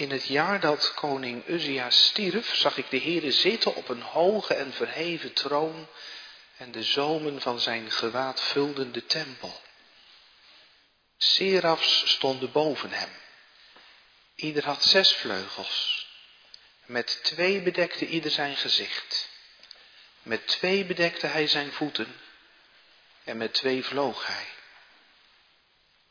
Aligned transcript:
In 0.00 0.10
het 0.10 0.26
jaar 0.26 0.60
dat 0.60 0.94
koning 0.94 1.48
Uzia 1.48 1.90
stierf, 1.90 2.54
zag 2.54 2.76
ik 2.76 2.90
de 2.90 3.00
Heere 3.00 3.32
zitten 3.32 3.74
op 3.74 3.88
een 3.88 4.02
hoge 4.02 4.54
en 4.54 4.72
verheven 4.72 5.32
troon 5.32 5.88
en 6.56 6.72
de 6.72 6.82
zomen 6.82 7.40
van 7.40 7.60
zijn 7.60 7.90
gewaad 7.90 8.40
vulden 8.40 8.92
de 8.92 9.06
tempel. 9.06 9.60
Serafs 11.16 12.10
stonden 12.10 12.52
boven 12.52 12.90
hem. 12.90 13.08
Ieder 14.34 14.64
had 14.64 14.84
zes 14.84 15.12
vleugels. 15.12 16.06
Met 16.84 17.20
twee 17.22 17.62
bedekte 17.62 18.06
ieder 18.06 18.30
zijn 18.30 18.56
gezicht. 18.56 19.28
Met 20.22 20.46
twee 20.46 20.84
bedekte 20.84 21.26
hij 21.26 21.46
zijn 21.46 21.72
voeten. 21.72 22.20
En 23.24 23.36
met 23.36 23.54
twee 23.54 23.84
vloog 23.84 24.26
hij. 24.26 24.46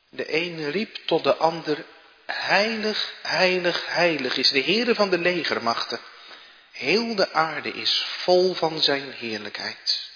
De 0.10 0.34
een 0.34 0.72
riep 0.72 0.96
tot 0.96 1.24
de 1.24 1.36
ander, 1.36 1.86
heilig, 2.32 3.14
heilig, 3.22 3.86
heilig 3.88 4.38
is 4.38 4.50
de 4.50 4.64
Heere 4.64 4.96
van 4.96 5.10
de 5.10 5.18
legermachten. 5.18 6.00
Heel 6.72 7.16
de 7.16 7.32
aarde 7.34 7.70
is 7.70 8.04
vol 8.08 8.54
van 8.54 8.82
zijn 8.82 9.12
heerlijkheid. 9.12 10.10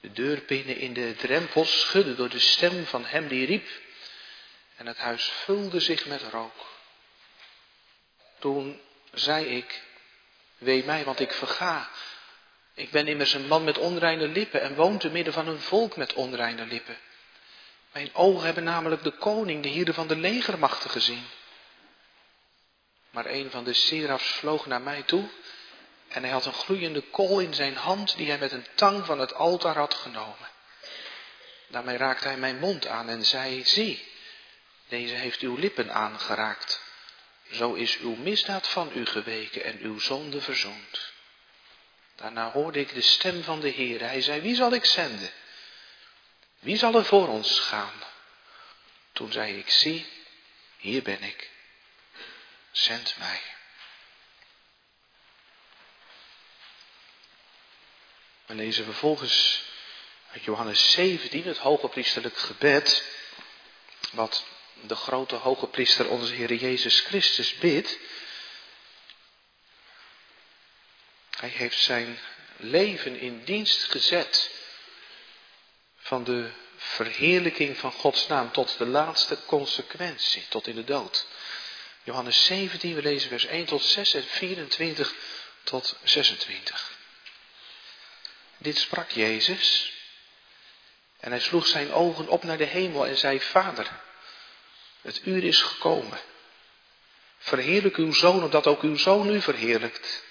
De 0.00 0.12
deurpinnen 0.12 0.76
in 0.76 0.92
de 0.92 1.14
drempels 1.16 1.80
schudden 1.80 2.16
door 2.16 2.28
de 2.28 2.38
stem 2.38 2.86
van 2.86 3.04
hem 3.04 3.28
die 3.28 3.46
riep. 3.46 3.68
En 4.76 4.86
het 4.86 4.98
huis 4.98 5.32
vulde 5.44 5.80
zich 5.80 6.06
met 6.06 6.22
rook. 6.22 6.66
Toen 8.38 8.80
zei 9.12 9.44
ik, 9.44 9.82
wee 10.58 10.84
mij, 10.84 11.04
want 11.04 11.20
ik 11.20 11.32
verga. 11.32 11.90
Ik 12.74 12.90
ben 12.90 13.06
immers 13.06 13.34
een 13.34 13.46
man 13.46 13.64
met 13.64 13.78
onreine 13.78 14.28
lippen 14.28 14.60
en 14.60 14.74
woon 14.74 14.98
te 14.98 15.10
midden 15.10 15.32
van 15.32 15.48
een 15.48 15.60
volk 15.60 15.96
met 15.96 16.14
onreine 16.14 16.66
lippen. 16.66 16.96
Mijn 17.92 18.14
ogen 18.14 18.44
hebben 18.44 18.64
namelijk 18.64 19.02
de 19.02 19.16
koning, 19.16 19.62
de 19.62 19.68
Heer 19.68 19.94
van 19.94 20.08
de 20.08 20.16
legermachten 20.16 20.90
gezien. 20.90 21.24
Maar 23.10 23.26
een 23.26 23.50
van 23.50 23.64
de 23.64 23.72
serafs 23.72 24.30
vloog 24.30 24.66
naar 24.66 24.80
mij 24.80 25.02
toe 25.02 25.28
en 26.08 26.22
hij 26.22 26.32
had 26.32 26.46
een 26.46 26.52
gloeiende 26.52 27.00
kool 27.00 27.40
in 27.40 27.54
zijn 27.54 27.76
hand 27.76 28.16
die 28.16 28.28
hij 28.28 28.38
met 28.38 28.52
een 28.52 28.66
tang 28.74 29.06
van 29.06 29.18
het 29.18 29.34
altaar 29.34 29.76
had 29.76 29.94
genomen. 29.94 30.48
Daarmee 31.66 31.96
raakte 31.96 32.28
hij 32.28 32.36
mijn 32.36 32.58
mond 32.58 32.86
aan 32.86 33.08
en 33.08 33.24
zei, 33.24 33.64
zie, 33.64 34.08
deze 34.88 35.14
heeft 35.14 35.40
uw 35.40 35.56
lippen 35.56 35.92
aangeraakt. 35.92 36.82
Zo 37.50 37.72
is 37.72 37.98
uw 37.98 38.14
misdaad 38.14 38.68
van 38.68 38.90
u 38.94 39.06
geweken 39.06 39.64
en 39.64 39.78
uw 39.78 39.98
zonde 39.98 40.40
verzoend. 40.40 41.12
Daarna 42.14 42.50
hoorde 42.50 42.80
ik 42.80 42.94
de 42.94 43.00
stem 43.00 43.42
van 43.42 43.60
de 43.60 43.68
Heer. 43.68 44.00
Hij 44.00 44.22
zei, 44.22 44.40
wie 44.40 44.54
zal 44.54 44.72
ik 44.72 44.84
zenden? 44.84 45.30
Wie 46.60 46.76
zal 46.76 46.94
er 46.94 47.04
voor 47.04 47.28
ons 47.28 47.58
gaan? 47.58 48.02
Toen 49.12 49.32
zei 49.32 49.58
ik, 49.58 49.70
zie, 49.70 50.06
hier 50.76 51.02
ben 51.02 51.22
ik. 51.22 51.50
Zend 52.70 53.14
mij. 53.18 53.40
We 58.46 58.54
lezen 58.54 58.84
vervolgens 58.84 59.62
uit 60.32 60.44
Johannes 60.44 60.90
17, 60.90 61.44
het 61.44 61.58
hoge 61.58 61.88
priesterlijk 61.88 62.38
gebed, 62.38 63.04
wat 64.12 64.44
de 64.80 64.94
grote 64.94 65.34
hoge 65.34 65.66
priester 65.66 66.08
onze 66.08 66.34
Heer 66.34 66.54
Jezus 66.54 67.00
Christus 67.00 67.54
bidt. 67.54 67.98
Hij 71.30 71.48
heeft 71.48 71.78
zijn 71.78 72.18
leven 72.56 73.18
in 73.18 73.44
dienst 73.44 73.84
gezet 73.84 74.59
van 76.10 76.24
de 76.24 76.50
verheerlijking 76.76 77.78
van 77.78 77.92
Gods 77.92 78.26
naam 78.26 78.52
tot 78.52 78.78
de 78.78 78.86
laatste 78.86 79.38
consequentie, 79.46 80.46
tot 80.48 80.66
in 80.66 80.74
de 80.74 80.84
dood. 80.84 81.26
Johannes 82.02 82.44
17, 82.44 82.94
we 82.94 83.02
lezen 83.02 83.28
vers 83.28 83.46
1 83.46 83.64
tot 83.64 83.84
6 83.84 84.14
en 84.14 84.24
24 84.24 85.14
tot 85.62 85.96
26. 86.02 86.92
Dit 88.56 88.78
sprak 88.78 89.10
Jezus 89.10 89.92
en 91.20 91.30
hij 91.30 91.40
sloeg 91.40 91.66
zijn 91.66 91.92
ogen 91.92 92.28
op 92.28 92.44
naar 92.44 92.58
de 92.58 92.64
hemel 92.64 93.06
en 93.06 93.16
zei, 93.16 93.40
Vader, 93.40 94.00
het 95.00 95.20
uur 95.24 95.44
is 95.44 95.62
gekomen. 95.62 96.20
Verheerlijk 97.38 97.96
uw 97.96 98.12
zoon, 98.12 98.44
omdat 98.44 98.66
ook 98.66 98.82
uw 98.82 98.96
zoon 98.96 99.34
u 99.34 99.40
verheerlijkt. 99.40 100.24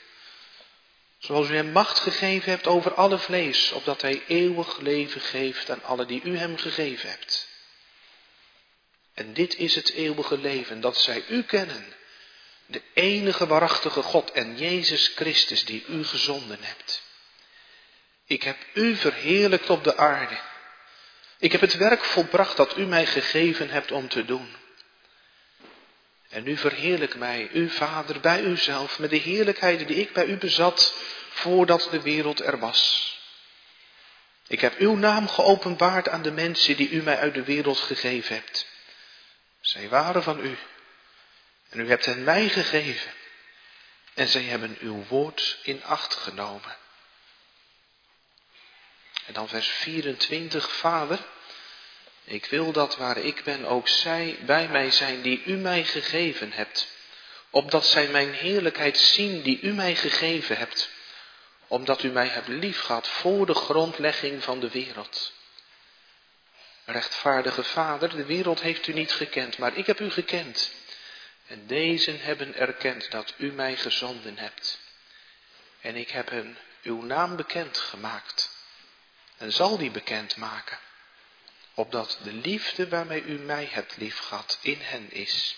Zoals 1.29 1.50
u 1.50 1.56
hem 1.56 1.72
macht 1.72 2.00
gegeven 2.00 2.51
hebt 2.51 2.67
over 2.67 2.94
alle 2.94 3.17
vlees, 3.17 3.72
opdat 3.72 4.01
hij 4.01 4.23
eeuwig 4.28 4.79
leven 4.79 5.22
geeft 5.22 5.69
aan 5.69 5.84
alle 5.84 6.06
die 6.06 6.22
u 6.23 6.38
hem 6.38 6.57
gegeven 6.57 7.09
hebt. 7.09 7.47
En 9.13 9.34
dit 9.34 9.56
is 9.56 9.75
het 9.75 9.91
eeuwige 9.91 10.38
leven, 10.38 10.81
dat 10.81 10.97
zij 10.97 11.23
u 11.28 11.44
kennen, 11.44 11.94
de 12.66 12.81
enige 12.94 13.47
waarachtige 13.47 14.01
God 14.01 14.31
en 14.31 14.57
Jezus 14.57 15.07
Christus 15.07 15.66
die 15.66 15.85
u 15.88 16.03
gezonden 16.03 16.57
hebt. 16.62 17.01
Ik 18.25 18.44
heb 18.44 18.57
u 18.73 18.96
verheerlijkt 18.96 19.69
op 19.69 19.84
de 19.84 19.97
aarde. 19.97 20.40
Ik 21.38 21.51
heb 21.51 21.61
het 21.61 21.78
werk 21.78 22.03
volbracht 22.03 22.57
dat 22.57 22.78
u 22.78 22.85
mij 22.85 23.06
gegeven 23.06 23.69
hebt 23.69 23.91
om 23.91 24.07
te 24.07 24.25
doen. 24.25 24.56
En 26.29 26.44
nu 26.44 26.57
verheerlijk 26.57 27.16
mij, 27.16 27.50
uw 27.53 27.69
Vader, 27.69 28.19
bij 28.19 28.41
uzelf, 28.41 29.00
met 29.00 29.09
de 29.09 29.17
heerlijkheid 29.17 29.88
die 29.88 29.97
ik 29.97 30.13
bij 30.13 30.25
u 30.25 30.38
bezat 30.38 30.94
voordat 31.42 31.88
de 31.92 32.02
wereld 32.02 32.40
er 32.40 32.60
was. 32.60 33.14
Ik 34.48 34.62
heb 34.62 34.78
uw 34.78 34.96
naam 34.96 35.28
geopenbaard 35.28 36.10
aan 36.10 36.22
de 36.22 36.32
mensen 36.32 36.78
die 36.78 36.90
u 36.90 37.02
mij 37.02 37.18
uit 37.18 37.34
de 37.34 37.44
wereld 37.44 37.80
gegeven 37.80 38.36
hebt. 38.36 38.68
Zij 39.62 39.90
waren 39.90 40.24
van 40.24 40.40
u. 40.40 40.58
En 41.70 41.80
u 41.80 41.90
hebt 41.90 42.06
hen 42.06 42.24
mij 42.24 42.50
gegeven. 42.50 43.12
En 44.14 44.28
zij 44.28 44.44
hebben 44.44 44.78
uw 44.80 45.06
woord 45.08 45.60
in 45.64 45.84
acht 45.84 46.16
genomen. 46.16 46.78
En 49.26 49.34
dan 49.34 49.48
vers 49.48 49.68
24, 49.68 50.72
Vader, 50.72 51.20
ik 52.24 52.46
wil 52.46 52.72
dat 52.72 52.98
waar 52.98 53.18
ik 53.18 53.44
ben 53.44 53.66
ook 53.66 53.88
zij 53.88 54.38
bij 54.46 54.68
mij 54.68 54.92
zijn 54.92 55.22
die 55.22 55.44
u 55.46 55.54
mij 55.54 55.84
gegeven 55.84 56.52
hebt, 56.52 56.88
opdat 57.50 57.86
zij 57.86 58.08
mijn 58.08 58.34
heerlijkheid 58.34 58.98
zien 58.98 59.42
die 59.42 59.62
u 59.62 59.74
mij 59.74 59.96
gegeven 59.96 60.58
hebt, 60.58 60.90
omdat 61.69 62.03
u 62.03 62.09
mij 62.09 62.28
hebt 62.28 62.47
liefgehad 62.47 63.07
voor 63.07 63.46
de 63.46 63.53
grondlegging 63.53 64.44
van 64.44 64.59
de 64.59 64.69
wereld. 64.69 65.34
Rechtvaardige 66.85 67.63
Vader, 67.63 68.09
de 68.09 68.25
wereld 68.25 68.62
heeft 68.62 68.88
u 68.88 68.94
niet 68.94 69.12
gekend, 69.12 69.57
maar 69.57 69.78
ik 69.78 69.85
heb 69.85 70.00
u 70.00 70.09
gekend. 70.09 70.72
En 71.47 71.68
deze 71.68 72.12
hebben 72.12 72.56
erkend 72.56 73.12
dat 73.12 73.34
u 73.38 73.52
mij 73.52 73.75
gezonden 73.75 74.38
hebt. 74.38 74.79
En 75.81 75.96
ik 75.96 76.09
heb 76.09 76.29
hen 76.29 76.58
uw 76.84 77.02
naam 77.02 77.35
bekend 77.35 77.78
gemaakt 77.78 78.58
en 79.38 79.52
zal 79.52 79.78
die 79.78 79.91
bekend 79.91 80.35
maken, 80.35 80.79
opdat 81.74 82.19
de 82.24 82.34
liefde 82.34 82.88
waarmee 82.88 83.24
u 83.24 83.40
mij 83.40 83.68
hebt 83.72 83.97
liefgehad 83.97 84.59
in 84.62 84.79
hen 84.81 85.12
is 85.12 85.56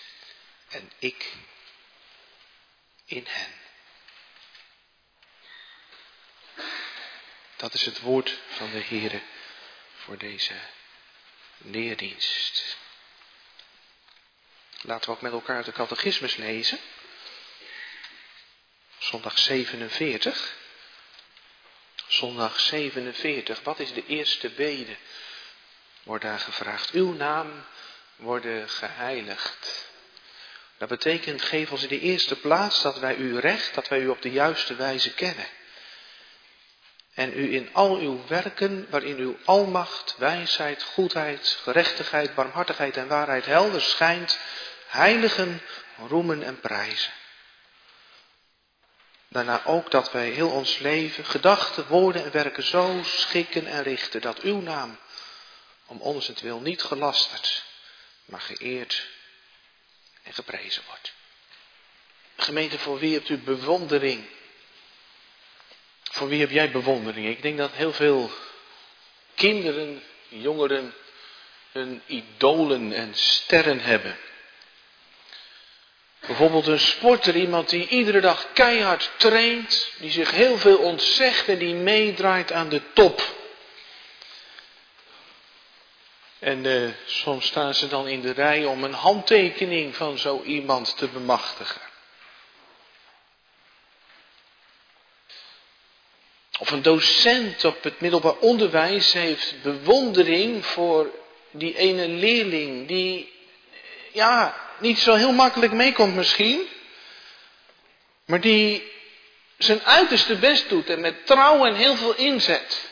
en 0.68 0.90
ik 0.98 1.32
in 3.04 3.26
hen. 3.28 3.61
Dat 7.62 7.74
is 7.74 7.84
het 7.84 8.00
woord 8.00 8.38
van 8.48 8.70
de 8.70 8.82
Heere 8.88 9.20
voor 9.96 10.18
deze 10.18 10.54
leerdienst. 11.56 12.76
Laten 14.80 15.10
we 15.10 15.16
ook 15.16 15.22
met 15.22 15.32
elkaar 15.32 15.64
de 15.64 15.72
catechismus 15.72 16.36
lezen. 16.36 16.78
Zondag 18.98 19.38
47. 19.38 20.56
Zondag 22.06 22.60
47. 22.60 23.62
Wat 23.62 23.80
is 23.80 23.92
de 23.92 24.06
eerste 24.06 24.50
bede? 24.50 24.96
Wordt 26.02 26.24
daar 26.24 26.40
gevraagd. 26.40 26.90
Uw 26.90 27.12
naam 27.12 27.64
worden 28.16 28.68
geheiligd. 28.68 29.90
Dat 30.78 30.88
betekent, 30.88 31.42
geef 31.42 31.70
ons 31.70 31.82
in 31.82 31.88
de 31.88 32.00
eerste 32.00 32.36
plaats 32.36 32.82
dat 32.82 32.98
wij 32.98 33.16
u 33.16 33.38
recht, 33.38 33.74
dat 33.74 33.88
wij 33.88 34.00
u 34.00 34.08
op 34.08 34.22
de 34.22 34.30
juiste 34.30 34.74
wijze 34.74 35.14
kennen. 35.14 35.46
En 37.14 37.38
u 37.38 37.54
in 37.54 37.68
al 37.72 37.96
uw 37.96 38.26
werken, 38.26 38.86
waarin 38.90 39.16
uw 39.16 39.36
almacht, 39.44 40.14
wijsheid, 40.18 40.82
goedheid, 40.82 41.58
gerechtigheid, 41.62 42.34
barmhartigheid 42.34 42.96
en 42.96 43.08
waarheid 43.08 43.46
helder 43.46 43.80
schijnt, 43.80 44.38
heiligen, 44.86 45.62
roemen 46.08 46.42
en 46.42 46.60
prijzen. 46.60 47.12
Daarna 49.28 49.64
ook 49.64 49.90
dat 49.90 50.12
wij 50.12 50.28
heel 50.28 50.50
ons 50.50 50.78
leven, 50.78 51.24
gedachten, 51.24 51.86
woorden 51.86 52.24
en 52.24 52.30
werken 52.30 52.62
zo 52.62 53.00
schikken 53.02 53.66
en 53.66 53.82
richten 53.82 54.20
dat 54.20 54.40
uw 54.40 54.60
naam 54.60 54.98
om 55.86 56.00
ons 56.00 56.26
het 56.26 56.40
wil 56.40 56.60
niet 56.60 56.82
gelasterd, 56.82 57.64
maar 58.24 58.40
geëerd 58.40 59.06
en 60.22 60.32
geprezen 60.34 60.82
wordt. 60.86 61.12
Gemeente, 62.36 62.78
voor 62.78 62.98
wie 62.98 63.14
hebt 63.14 63.28
u 63.28 63.38
bewondering? 63.38 64.26
Voor 66.12 66.28
wie 66.28 66.40
heb 66.40 66.50
jij 66.50 66.70
bewondering? 66.70 67.26
Ik 67.26 67.42
denk 67.42 67.58
dat 67.58 67.72
heel 67.72 67.92
veel 67.92 68.30
kinderen, 69.34 70.02
jongeren 70.28 70.94
hun 71.72 72.02
idolen 72.06 72.92
en 72.92 73.14
sterren 73.14 73.80
hebben. 73.80 74.16
Bijvoorbeeld 76.26 76.66
een 76.66 76.80
sporter, 76.80 77.36
iemand 77.36 77.68
die 77.68 77.88
iedere 77.88 78.20
dag 78.20 78.46
keihard 78.52 79.10
traint, 79.16 79.90
die 79.98 80.10
zich 80.10 80.30
heel 80.30 80.58
veel 80.58 80.78
ontzegt 80.78 81.48
en 81.48 81.58
die 81.58 81.74
meedraait 81.74 82.52
aan 82.52 82.68
de 82.68 82.80
top. 82.92 83.22
En 86.38 86.64
uh, 86.64 86.90
soms 87.06 87.46
staan 87.46 87.74
ze 87.74 87.88
dan 87.88 88.08
in 88.08 88.20
de 88.20 88.32
rij 88.32 88.64
om 88.64 88.84
een 88.84 88.92
handtekening 88.92 89.96
van 89.96 90.18
zo 90.18 90.42
iemand 90.42 90.96
te 90.96 91.08
bemachtigen. 91.08 91.91
Of 96.62 96.70
een 96.70 96.82
docent 96.82 97.64
op 97.64 97.82
het 97.82 98.00
middelbaar 98.00 98.36
onderwijs 98.36 99.12
heeft 99.12 99.62
bewondering 99.62 100.66
voor 100.66 101.10
die 101.50 101.76
ene 101.76 102.08
leerling 102.08 102.88
die, 102.88 103.32
ja, 104.12 104.56
niet 104.78 104.98
zo 104.98 105.14
heel 105.14 105.32
makkelijk 105.32 105.72
meekomt 105.72 106.14
misschien, 106.14 106.68
maar 108.24 108.40
die 108.40 108.92
zijn 109.58 109.82
uiterste 109.82 110.36
best 110.36 110.68
doet 110.68 110.90
en 110.90 111.00
met 111.00 111.26
trouw 111.26 111.64
en 111.64 111.74
heel 111.74 111.96
veel 111.96 112.14
inzet 112.14 112.90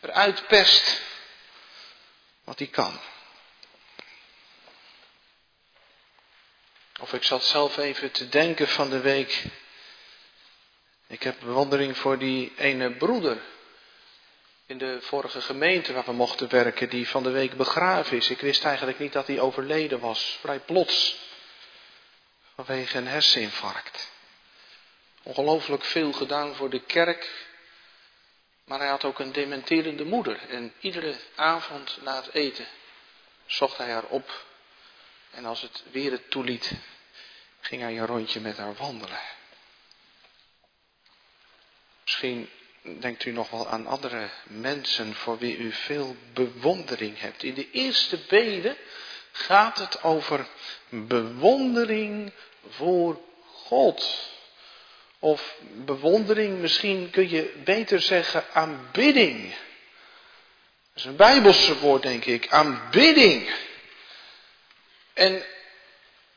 eruit 0.00 0.46
pest 0.46 1.00
wat 2.44 2.58
hij 2.58 2.68
kan. 2.68 3.00
Of 7.00 7.12
ik 7.12 7.22
zat 7.22 7.44
zelf 7.44 7.76
even 7.76 8.10
te 8.10 8.28
denken 8.28 8.68
van 8.68 8.90
de 8.90 9.00
week. 9.00 9.44
Ik 11.10 11.22
heb 11.22 11.36
bewondering 11.40 11.96
voor 11.96 12.18
die 12.18 12.52
ene 12.56 12.90
broeder 12.96 13.38
in 14.66 14.78
de 14.78 14.98
vorige 15.00 15.40
gemeente 15.40 15.92
waar 15.92 16.04
we 16.04 16.12
mochten 16.12 16.48
werken, 16.48 16.90
die 16.90 17.08
van 17.08 17.22
de 17.22 17.30
week 17.30 17.56
begraven 17.56 18.16
is. 18.16 18.30
Ik 18.30 18.40
wist 18.40 18.64
eigenlijk 18.64 18.98
niet 18.98 19.12
dat 19.12 19.26
hij 19.26 19.40
overleden 19.40 20.00
was, 20.00 20.38
vrij 20.40 20.58
plots, 20.58 21.16
vanwege 22.54 22.98
een 22.98 23.06
herseninfarct. 23.06 24.10
Ongelooflijk 25.22 25.84
veel 25.84 26.12
gedaan 26.12 26.54
voor 26.54 26.70
de 26.70 26.80
kerk, 26.80 27.46
maar 28.64 28.78
hij 28.78 28.88
had 28.88 29.04
ook 29.04 29.18
een 29.18 29.32
dementerende 29.32 30.04
moeder. 30.04 30.48
En 30.48 30.74
iedere 30.80 31.16
avond 31.34 31.98
na 32.02 32.16
het 32.16 32.34
eten 32.34 32.66
zocht 33.46 33.76
hij 33.76 33.90
haar 33.90 34.06
op. 34.06 34.44
En 35.30 35.44
als 35.44 35.62
het 35.62 35.82
weer 35.90 36.10
het 36.10 36.30
toeliet, 36.30 36.72
ging 37.60 37.82
hij 37.82 37.98
een 37.98 38.06
rondje 38.06 38.40
met 38.40 38.56
haar 38.56 38.74
wandelen. 38.74 39.20
Misschien 42.10 42.48
denkt 42.82 43.24
u 43.24 43.30
nog 43.30 43.50
wel 43.50 43.68
aan 43.68 43.86
andere 43.86 44.28
mensen 44.44 45.14
voor 45.14 45.38
wie 45.38 45.56
u 45.56 45.72
veel 45.72 46.16
bewondering 46.32 47.20
hebt. 47.20 47.42
In 47.42 47.54
de 47.54 47.70
eerste 47.70 48.18
bede 48.28 48.76
gaat 49.32 49.78
het 49.78 50.02
over 50.02 50.46
bewondering 50.88 52.32
voor 52.68 53.20
God. 53.44 54.28
Of 55.18 55.54
bewondering, 55.84 56.58
misschien 56.58 57.10
kun 57.10 57.30
je 57.30 57.52
beter 57.64 58.00
zeggen 58.00 58.44
aanbidding. 58.52 59.50
Dat 59.50 59.58
is 60.94 61.04
een 61.04 61.16
bijbelse 61.16 61.78
woord, 61.78 62.02
denk 62.02 62.24
ik. 62.24 62.48
Aanbidding. 62.48 63.54
En 65.12 65.42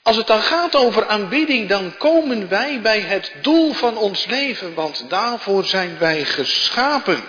als 0.03 0.15
het 0.15 0.27
dan 0.27 0.41
gaat 0.41 0.75
over 0.75 1.07
aanbidding, 1.07 1.69
dan 1.69 1.97
komen 1.97 2.49
wij 2.49 2.81
bij 2.81 2.99
het 2.99 3.33
doel 3.41 3.73
van 3.73 3.97
ons 3.97 4.25
leven, 4.25 4.73
want 4.73 5.09
daarvoor 5.09 5.65
zijn 5.65 5.97
wij 5.97 6.25
geschapen. 6.25 7.23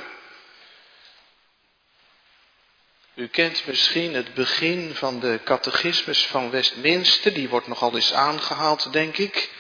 U 3.15 3.29
kent 3.29 3.67
misschien 3.67 4.15
het 4.15 4.35
begin 4.35 4.95
van 4.95 5.21
de 5.21 5.41
catechismus 5.45 6.27
van 6.27 6.51
Westminster, 6.51 7.35
die 7.35 7.49
wordt 7.49 7.67
nogal 7.67 7.95
eens 7.95 8.13
aangehaald, 8.13 8.93
denk 8.93 9.17
ik. 9.17 9.51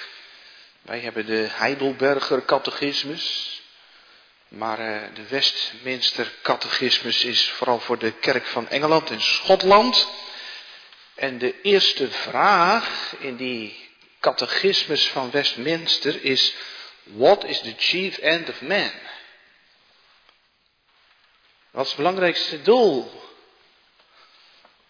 Wij 0.82 1.00
hebben 1.00 1.26
de 1.26 1.48
Heidelberger 1.50 2.44
catechismus, 2.44 3.52
maar 4.48 4.80
uh, 4.80 5.02
de 5.14 5.26
Westminster 5.28 6.32
catechismus 6.42 7.24
is 7.24 7.50
vooral 7.50 7.80
voor 7.80 7.98
de 7.98 8.12
kerk 8.12 8.46
van 8.46 8.68
Engeland 8.68 9.10
en 9.10 9.22
Schotland. 9.22 10.08
En 11.14 11.38
de 11.38 11.60
eerste 11.60 12.10
vraag 12.10 13.14
in 13.18 13.36
die 13.36 13.90
catechismus 14.20 15.06
van 15.08 15.30
Westminster 15.30 16.24
is, 16.24 16.54
what 17.02 17.44
is 17.44 17.60
the 17.60 17.74
chief 17.76 18.18
end 18.18 18.48
of 18.48 18.60
man? 18.60 18.92
Wat 21.70 21.84
is 21.84 21.88
het 21.88 21.96
belangrijkste 21.96 22.62
doel 22.62 23.22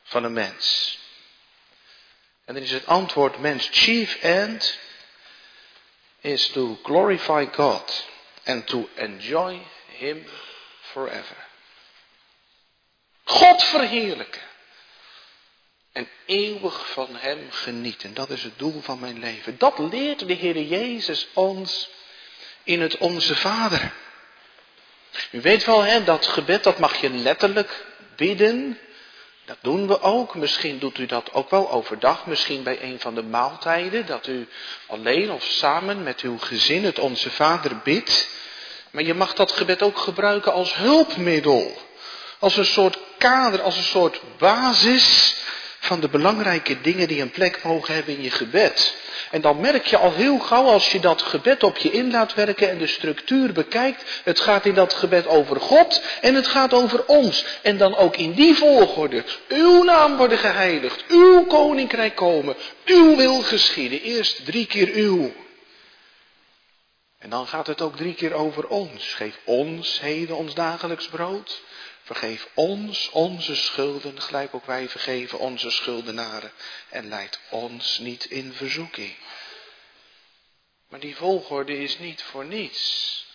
van 0.03 0.25
een 0.25 0.33
mens? 0.33 0.99
En 2.45 2.55
dan 2.55 2.63
is 2.63 2.71
het 2.71 2.87
antwoord, 2.87 3.39
mens 3.39 3.69
chief 3.73 4.23
end 4.23 4.79
is 6.21 6.49
to 6.49 6.79
glorify 6.83 7.47
God 7.53 8.07
and 8.45 8.67
to 8.67 8.89
enjoy 8.95 9.67
Him 9.87 10.27
forever. 10.81 11.37
God 13.25 13.63
verheerlijken. 13.63 14.43
En 15.95 16.09
eeuwig 16.27 16.91
van 16.93 17.09
Hem 17.13 17.47
genieten. 17.51 18.15
Dat 18.15 18.31
is 18.31 18.43
het 18.43 18.59
doel 18.59 18.81
van 18.81 18.99
mijn 18.99 19.19
leven. 19.19 19.59
Dat 19.59 19.79
leert 19.79 20.27
de 20.27 20.33
Heer 20.33 20.63
Jezus 20.63 21.29
ons 21.33 21.89
in 22.63 22.81
het 22.81 22.99
Onze 22.99 23.37
Vader. 23.37 23.93
U 25.31 25.41
weet 25.41 25.65
wel, 25.65 25.83
hè, 25.83 26.05
dat 26.05 26.27
gebed, 26.27 26.63
dat 26.63 26.79
mag 26.79 27.01
je 27.01 27.11
letterlijk 27.11 27.87
bidden. 28.17 28.79
Dat 29.45 29.57
doen 29.61 29.87
we 29.87 30.01
ook. 30.01 30.35
Misschien 30.35 30.79
doet 30.79 30.99
u 30.99 31.07
dat 31.07 31.33
ook 31.33 31.51
wel 31.51 31.71
overdag. 31.71 32.27
Misschien 32.27 32.63
bij 32.63 32.83
een 32.83 33.01
van 33.01 33.15
de 33.15 33.23
maaltijden. 33.23 34.07
Dat 34.07 34.27
u 34.27 34.49
alleen 34.87 35.31
of 35.31 35.45
samen 35.45 36.03
met 36.03 36.21
uw 36.21 36.39
gezin 36.39 36.85
het 36.85 36.99
Onze 36.99 37.31
Vader 37.31 37.79
bidt. 37.85 38.29
Maar 38.91 39.03
je 39.03 39.15
mag 39.15 39.35
dat 39.35 39.53
gebed 39.53 39.83
ook 39.83 39.99
gebruiken 39.99 40.53
als 40.53 40.75
hulpmiddel. 40.75 41.79
Als 42.39 42.57
een 42.57 42.65
soort 42.65 42.99
kader, 43.19 43.63
als 43.63 43.77
een 43.77 43.83
soort 43.83 44.21
basis 44.39 45.43
van 45.85 46.01
de 46.01 46.09
belangrijke 46.09 46.81
dingen 46.81 47.09
die 47.09 47.21
een 47.21 47.31
plek 47.31 47.63
mogen 47.63 47.95
hebben 47.95 48.17
in 48.17 48.23
je 48.23 48.31
gebed. 48.31 48.97
En 49.31 49.41
dan 49.41 49.61
merk 49.61 49.87
je 49.87 49.97
al 49.97 50.13
heel 50.13 50.39
gauw 50.39 50.65
als 50.65 50.93
je 50.93 51.01
dat 51.01 51.23
gebed 51.23 51.63
op 51.63 51.77
je 51.77 51.91
in 51.91 52.11
laat 52.11 52.35
werken 52.35 52.71
en 52.71 52.79
de 52.79 52.87
structuur 52.87 53.53
bekijkt. 53.53 54.21
Het 54.25 54.41
gaat 54.41 54.67
in 54.67 54.75
dat 54.75 54.95
gebed 54.95 55.27
over 55.27 55.61
God 55.61 56.03
en 56.21 56.35
het 56.35 56.47
gaat 56.47 56.73
over 56.73 57.05
ons. 57.07 57.45
En 57.63 57.79
dan 57.79 57.97
ook 57.97 58.17
in 58.17 58.33
die 58.33 58.55
volgorde. 58.55 59.25
Uw 59.49 59.83
naam 59.83 60.17
worden 60.17 60.39
geheiligd, 60.39 61.05
uw 61.09 61.45
koninkrijk 61.45 62.15
komen, 62.15 62.57
uw 62.85 63.17
wil 63.17 63.41
geschieden. 63.43 64.01
Eerst 64.01 64.45
drie 64.45 64.67
keer 64.67 64.91
uw. 64.93 65.33
En 67.19 67.31
dan 67.31 67.47
gaat 67.47 67.67
het 67.67 67.81
ook 67.81 67.97
drie 67.97 68.15
keer 68.15 68.35
over 68.35 68.67
ons. 68.67 69.15
Geef 69.15 69.39
ons 69.45 70.01
heden 70.01 70.37
ons 70.37 70.55
dagelijks 70.55 71.07
brood. 71.07 71.63
Vergeef 72.05 72.49
ons 72.55 73.11
onze 73.11 73.57
schulden, 73.57 74.21
gelijk 74.21 74.55
ook 74.55 74.67
wij 74.67 74.89
vergeven 74.89 75.39
onze 75.39 75.71
schuldenaren. 75.71 76.53
En 76.89 77.09
leid 77.09 77.41
ons 77.51 77.99
niet 77.99 78.25
in 78.25 78.53
verzoeking. 78.53 79.15
Maar 80.89 81.01
die 81.01 81.17
volgorde 81.17 81.79
is 81.79 81.99
niet 81.99 82.23
voor 82.23 82.45
niets. 82.45 83.27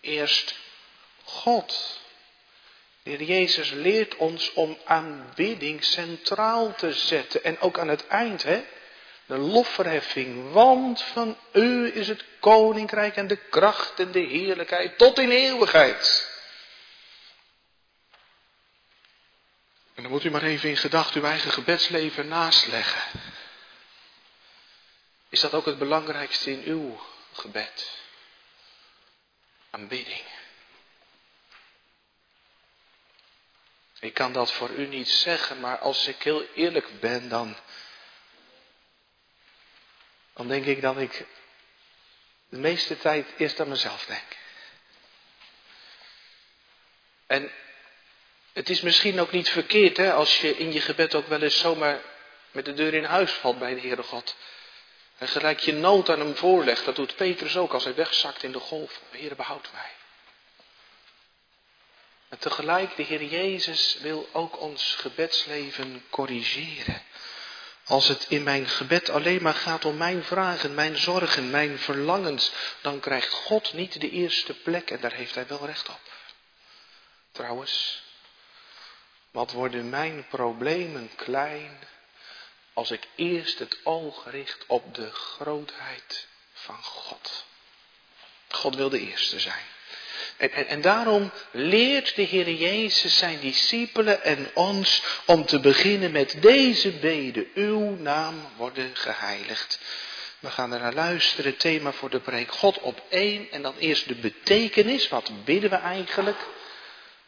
Eerst 0.00 0.54
God. 1.22 2.00
De 3.02 3.10
Heer 3.10 3.22
Jezus 3.22 3.70
leert 3.70 4.16
ons 4.16 4.52
om 4.52 4.78
aanbidding 4.84 5.84
centraal 5.84 6.74
te 6.74 6.92
zetten. 6.92 7.44
En 7.44 7.60
ook 7.60 7.78
aan 7.78 7.88
het 7.88 8.06
eind, 8.06 8.42
hè. 8.42 8.64
De 9.26 9.38
lofverheffing. 9.38 10.52
Want 10.52 11.02
van 11.02 11.36
u 11.52 11.94
is 11.94 12.08
het 12.08 12.24
koninkrijk 12.40 13.16
en 13.16 13.26
de 13.26 13.36
kracht 13.36 14.00
en 14.00 14.12
de 14.12 14.20
heerlijkheid 14.20 14.98
tot 14.98 15.18
in 15.18 15.30
eeuwigheid. 15.30 16.32
Dan 20.04 20.12
moet 20.12 20.24
u 20.24 20.30
maar 20.30 20.42
even 20.42 20.68
in 20.68 20.76
gedachten 20.76 21.20
uw 21.20 21.26
eigen 21.26 21.50
gebedsleven 21.50 22.28
leggen. 22.66 23.20
Is 25.28 25.40
dat 25.40 25.54
ook 25.54 25.66
het 25.66 25.78
belangrijkste 25.78 26.50
in 26.50 26.62
uw 26.62 27.00
gebed? 27.32 27.90
Aanbidding. 29.70 30.22
Ik 34.00 34.14
kan 34.14 34.32
dat 34.32 34.52
voor 34.52 34.70
u 34.70 34.86
niet 34.86 35.08
zeggen, 35.08 35.60
maar 35.60 35.78
als 35.78 36.06
ik 36.06 36.22
heel 36.22 36.46
eerlijk 36.54 37.00
ben, 37.00 37.28
dan, 37.28 37.56
dan 40.32 40.48
denk 40.48 40.64
ik 40.64 40.80
dat 40.80 40.98
ik 40.98 41.26
de 42.48 42.58
meeste 42.58 42.98
tijd 42.98 43.26
eerst 43.36 43.60
aan 43.60 43.68
mezelf 43.68 44.04
denk. 44.04 44.36
En 47.26 47.52
het 48.54 48.70
is 48.70 48.80
misschien 48.80 49.20
ook 49.20 49.30
niet 49.30 49.48
verkeerd 49.48 49.96
hè, 49.96 50.12
als 50.12 50.40
je 50.40 50.56
in 50.56 50.72
je 50.72 50.80
gebed 50.80 51.14
ook 51.14 51.26
wel 51.26 51.42
eens 51.42 51.58
zomaar 51.58 52.00
met 52.50 52.64
de 52.64 52.74
deur 52.74 52.94
in 52.94 53.04
huis 53.04 53.30
valt 53.32 53.58
bij 53.58 53.74
de 53.74 53.80
Heere 53.80 54.02
God. 54.02 54.36
En 55.18 55.28
gelijk 55.28 55.60
je 55.60 55.72
nood 55.72 56.10
aan 56.10 56.18
hem 56.18 56.36
voorlegt. 56.36 56.84
Dat 56.84 56.96
doet 56.96 57.16
Petrus 57.16 57.56
ook 57.56 57.72
als 57.72 57.84
hij 57.84 57.94
wegzakt 57.94 58.42
in 58.42 58.52
de 58.52 58.58
golf. 58.58 59.00
Heer, 59.10 59.36
behoud 59.36 59.68
mij. 59.72 59.90
En 62.28 62.38
tegelijk, 62.38 62.96
de 62.96 63.02
Heer 63.02 63.24
Jezus 63.24 63.98
wil 64.00 64.28
ook 64.32 64.60
ons 64.60 64.94
gebedsleven 64.94 66.04
corrigeren. 66.10 67.02
Als 67.84 68.08
het 68.08 68.26
in 68.28 68.42
mijn 68.42 68.68
gebed 68.68 69.10
alleen 69.10 69.42
maar 69.42 69.54
gaat 69.54 69.84
om 69.84 69.96
mijn 69.96 70.24
vragen, 70.24 70.74
mijn 70.74 70.96
zorgen, 70.96 71.50
mijn 71.50 71.78
verlangens, 71.78 72.52
dan 72.80 73.00
krijgt 73.00 73.32
God 73.32 73.72
niet 73.72 74.00
de 74.00 74.10
eerste 74.10 74.54
plek 74.54 74.90
en 74.90 75.00
daar 75.00 75.12
heeft 75.12 75.34
hij 75.34 75.46
wel 75.46 75.66
recht 75.66 75.88
op. 75.88 76.00
Trouwens, 77.32 78.03
wat 79.34 79.52
worden 79.52 79.88
mijn 79.88 80.26
problemen 80.28 81.10
klein 81.16 81.78
als 82.72 82.90
ik 82.90 83.08
eerst 83.14 83.58
het 83.58 83.78
oog 83.82 84.30
richt 84.30 84.64
op 84.66 84.94
de 84.94 85.10
grootheid 85.10 86.26
van 86.52 86.82
God. 86.82 87.44
God 88.48 88.76
wil 88.76 88.88
de 88.88 89.00
eerste 89.00 89.40
zijn. 89.40 89.64
En, 90.36 90.66
en, 90.66 90.80
daarom 90.80 91.30
leert 91.50 92.16
de 92.16 92.22
Heer 92.22 92.50
Jezus 92.50 93.18
zijn 93.18 93.40
discipelen 93.40 94.22
en 94.22 94.50
ons 94.54 95.02
om 95.26 95.46
te 95.46 95.60
beginnen 95.60 96.10
met 96.10 96.36
deze 96.40 96.90
bede. 96.90 97.46
Uw 97.54 97.96
naam 97.96 98.48
worden 98.56 98.96
geheiligd. 98.96 99.78
We 100.38 100.50
gaan 100.50 100.72
er 100.72 100.80
naar 100.80 100.94
luisteren, 100.94 101.56
thema 101.56 101.92
voor 101.92 102.10
de 102.10 102.20
preek. 102.20 102.52
God 102.52 102.78
op 102.78 103.02
één 103.08 103.50
en 103.50 103.62
dan 103.62 103.74
eerst 103.78 104.08
de 104.08 104.14
betekenis. 104.14 105.08
Wat 105.08 105.44
bidden 105.44 105.70
we 105.70 105.76
eigenlijk? 105.76 106.46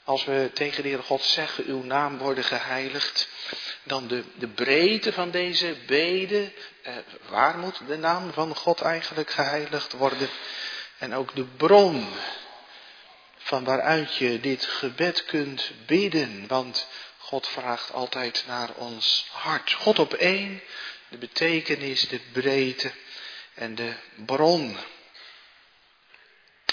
Als 0.07 0.25
we 0.25 0.51
tegen 0.55 0.83
de 0.83 0.89
Heer 0.89 1.03
God 1.03 1.23
zeggen, 1.23 1.65
uw 1.65 1.83
naam 1.83 2.19
worden 2.19 2.45
geheiligd. 2.45 3.29
Dan 3.83 4.07
de, 4.07 4.25
de 4.35 4.49
breedte 4.49 5.13
van 5.13 5.31
deze 5.31 5.77
bede. 5.87 6.53
Eh, 6.83 6.95
waar 7.29 7.59
moet 7.59 7.81
de 7.87 7.97
naam 7.97 8.33
van 8.33 8.57
God 8.57 8.81
eigenlijk 8.81 9.31
geheiligd 9.31 9.93
worden? 9.93 10.29
En 10.99 11.15
ook 11.15 11.35
de 11.35 11.45
bron 11.45 12.07
van 13.37 13.65
waaruit 13.65 14.17
je 14.17 14.41
dit 14.41 14.65
gebed 14.65 15.25
kunt 15.25 15.71
bidden. 15.87 16.47
Want 16.47 16.89
God 17.19 17.47
vraagt 17.47 17.93
altijd 17.93 18.45
naar 18.47 18.71
ons 18.75 19.29
hart. 19.33 19.73
God 19.73 19.99
op 19.99 20.15
één, 20.15 20.63
de 21.09 21.19
betekenis, 21.19 22.09
de 22.09 22.21
breedte 22.33 22.91
en 23.55 23.75
de 23.75 23.93
bron. 24.15 24.77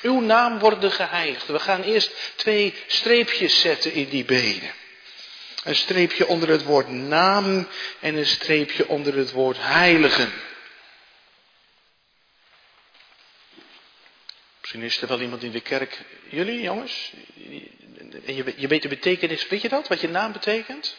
Uw 0.03 0.19
naam 0.19 0.60
worden 0.60 0.91
geheiligd. 0.91 1.48
We 1.48 1.60
gaan 1.60 1.81
eerst 1.81 2.12
twee 2.36 2.74
streepjes 2.88 3.60
zetten 3.60 3.93
in 3.93 4.10
die 4.10 4.25
beden. 4.25 4.72
Een 5.63 5.75
streepje 5.75 6.27
onder 6.27 6.50
het 6.50 6.63
woord 6.63 6.89
naam 6.89 7.67
en 8.00 8.15
een 8.15 8.25
streepje 8.25 8.88
onder 8.88 9.15
het 9.15 9.31
woord 9.31 9.57
heiligen. 9.60 10.31
Misschien 14.60 14.81
is 14.81 15.01
er 15.01 15.07
wel 15.07 15.22
iemand 15.22 15.43
in 15.43 15.51
de 15.51 15.62
kerk. 15.62 16.01
Jullie, 16.29 16.62
jongens? 16.62 17.12
En 18.25 18.36
je, 18.36 18.53
je 18.55 18.67
weet 18.67 18.81
de 18.81 18.88
betekenis, 18.88 19.48
weet 19.48 19.62
je 19.62 19.69
dat? 19.69 19.88
Wat 19.88 20.01
je 20.01 20.10
naam 20.10 20.31
betekent? 20.31 20.95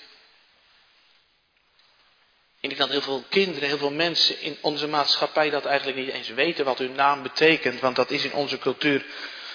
Ik 2.65 2.71
denk 2.71 2.83
dat 2.83 2.91
heel 2.91 3.03
veel 3.03 3.25
kinderen, 3.29 3.69
heel 3.69 3.79
veel 3.79 3.91
mensen 3.93 4.41
in 4.41 4.57
onze 4.61 4.87
maatschappij 4.87 5.51
dat 5.51 5.65
eigenlijk 5.65 5.99
niet 5.99 6.09
eens 6.09 6.29
weten 6.29 6.65
wat 6.65 6.79
hun 6.79 6.95
naam 6.95 7.23
betekent, 7.23 7.81
want 7.81 7.97
dat 7.97 8.11
is 8.11 8.25
in 8.25 8.33
onze 8.33 8.59
cultuur 8.59 9.05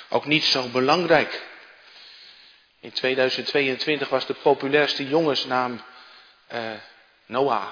ook 0.09 0.25
niet 0.25 0.43
zo 0.43 0.67
belangrijk. 0.67 1.43
In 2.79 2.91
2022 2.91 4.09
was 4.09 4.25
de 4.25 4.33
populairste 4.33 5.07
jongensnaam 5.07 5.81
uh, 6.53 6.71
Noah. 7.25 7.67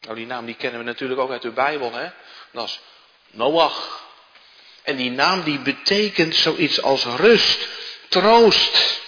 Nou, 0.00 0.16
die 0.16 0.26
naam 0.26 0.46
die 0.46 0.56
kennen 0.56 0.80
we 0.80 0.86
natuurlijk 0.86 1.20
ook 1.20 1.30
uit 1.30 1.42
de 1.42 1.50
Bijbel, 1.50 1.92
hè? 1.92 2.08
Dat 2.50 2.68
is 2.68 2.80
Noach. 3.30 4.04
En 4.82 4.96
die 4.96 5.10
naam 5.10 5.42
die 5.42 5.58
betekent 5.58 6.34
zoiets 6.34 6.82
als 6.82 7.04
rust, 7.04 7.68
troost. 8.08 9.04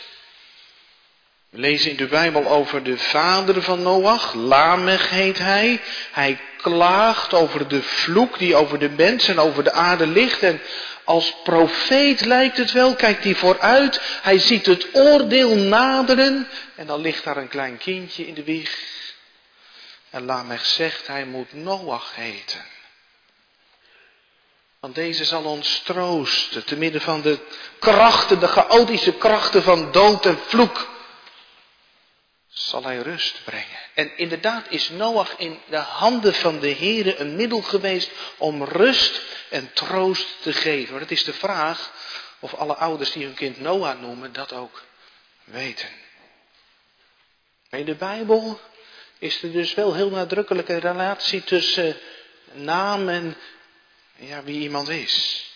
We 1.50 1.58
lezen 1.58 1.90
in 1.90 1.96
de 1.96 2.06
Bijbel 2.06 2.46
over 2.46 2.82
de 2.82 2.98
vader 2.98 3.62
van 3.62 3.82
Noach, 3.82 4.34
Lamech 4.34 5.10
heet 5.10 5.38
hij. 5.38 5.80
Hij 6.12 6.40
klaagt 6.56 7.34
over 7.34 7.68
de 7.68 7.82
vloek 7.82 8.38
die 8.38 8.56
over 8.56 8.78
de 8.78 8.90
mens 8.90 9.28
en 9.28 9.38
over 9.38 9.64
de 9.64 9.72
aarde 9.72 10.06
ligt. 10.06 10.42
En 10.42 10.60
als 11.04 11.34
profeet 11.44 12.24
lijkt 12.24 12.56
het 12.56 12.72
wel, 12.72 12.94
kijkt 12.94 13.24
hij 13.24 13.34
vooruit. 13.34 14.00
Hij 14.22 14.38
ziet 14.38 14.66
het 14.66 14.86
oordeel 14.92 15.56
naderen. 15.56 16.48
En 16.74 16.86
dan 16.86 17.00
ligt 17.00 17.24
daar 17.24 17.36
een 17.36 17.48
klein 17.48 17.78
kindje 17.78 18.26
in 18.26 18.34
de 18.34 18.44
wieg. 18.44 18.96
En 20.10 20.24
Lamech 20.24 20.66
zegt, 20.66 21.06
hij 21.06 21.24
moet 21.24 21.52
Noach 21.52 22.14
heten. 22.14 22.64
Want 24.80 24.94
deze 24.94 25.24
zal 25.24 25.42
ons 25.42 25.82
troosten, 25.84 26.64
te 26.64 26.76
midden 26.76 27.00
van 27.00 27.20
de 27.20 27.38
krachten, 27.78 28.40
de 28.40 28.48
chaotische 28.48 29.12
krachten 29.12 29.62
van 29.62 29.92
dood 29.92 30.26
en 30.26 30.38
vloek. 30.46 30.96
Zal 32.58 32.84
hij 32.84 32.98
rust 32.98 33.44
brengen. 33.44 33.78
En 33.94 34.16
inderdaad 34.16 34.66
is 34.68 34.88
Noach 34.88 35.36
in 35.36 35.60
de 35.68 35.76
handen 35.76 36.34
van 36.34 36.60
de 36.60 36.74
Here 36.74 37.16
een 37.16 37.36
middel 37.36 37.62
geweest 37.62 38.10
om 38.36 38.64
rust 38.64 39.20
en 39.50 39.72
troost 39.72 40.26
te 40.42 40.52
geven. 40.52 40.92
Maar 40.92 41.00
het 41.00 41.10
is 41.10 41.24
de 41.24 41.32
vraag 41.32 41.92
of 42.38 42.54
alle 42.54 42.74
ouders 42.74 43.12
die 43.12 43.24
hun 43.24 43.34
kind 43.34 43.60
Noah 43.60 44.00
noemen 44.00 44.32
dat 44.32 44.52
ook 44.52 44.84
weten. 45.44 45.88
In 47.70 47.84
de 47.84 47.94
Bijbel 47.94 48.60
is 49.18 49.42
er 49.42 49.52
dus 49.52 49.74
wel 49.74 49.94
heel 49.94 50.10
nadrukkelijke 50.10 50.76
relatie 50.76 51.44
tussen 51.44 51.96
naam 52.52 53.08
en 53.08 53.36
ja, 54.16 54.42
wie 54.42 54.60
iemand 54.60 54.88
is. 54.88 55.46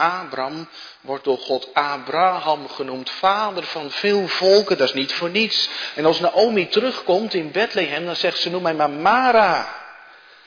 Abraham 0.00 0.68
wordt 1.00 1.24
door 1.24 1.38
God 1.38 1.74
Abraham 1.74 2.68
genoemd, 2.68 3.10
vader 3.10 3.64
van 3.64 3.90
veel 3.90 4.28
volken, 4.28 4.78
dat 4.78 4.88
is 4.88 4.94
niet 4.94 5.12
voor 5.12 5.30
niets. 5.30 5.68
En 5.94 6.04
als 6.04 6.20
Naomi 6.20 6.68
terugkomt 6.68 7.34
in 7.34 7.50
Bethlehem, 7.50 8.04
dan 8.04 8.16
zegt 8.16 8.38
ze, 8.38 8.50
noem 8.50 8.62
mij 8.62 8.74
maar 8.74 8.90
Mara. 8.90 9.78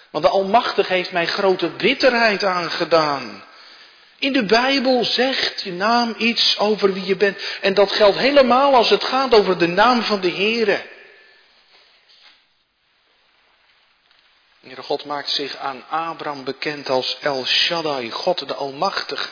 Want 0.09 0.23
de 0.23 0.31
Almachtige 0.31 0.93
heeft 0.93 1.11
mij 1.11 1.27
grote 1.27 1.69
bitterheid 1.69 2.43
aangedaan. 2.43 3.43
In 4.19 4.33
de 4.33 4.45
Bijbel 4.45 5.03
zegt 5.03 5.61
je 5.61 5.71
naam 5.71 6.15
iets 6.17 6.59
over 6.59 6.93
wie 6.93 7.05
je 7.05 7.15
bent. 7.15 7.37
En 7.61 7.73
dat 7.73 7.91
geldt 7.91 8.17
helemaal 8.17 8.75
als 8.75 8.89
het 8.89 9.03
gaat 9.03 9.33
over 9.33 9.57
de 9.57 9.67
naam 9.67 10.01
van 10.01 10.19
de 10.19 10.31
Heere. 10.31 10.81
Heere 14.59 14.81
God 14.81 15.05
maakt 15.05 15.29
zich 15.29 15.57
aan 15.57 15.83
Abraham 15.89 16.43
bekend 16.43 16.89
als 16.89 17.17
El 17.21 17.45
Shaddai, 17.45 18.11
God 18.11 18.47
de 18.47 18.53
Almachtige. 18.53 19.29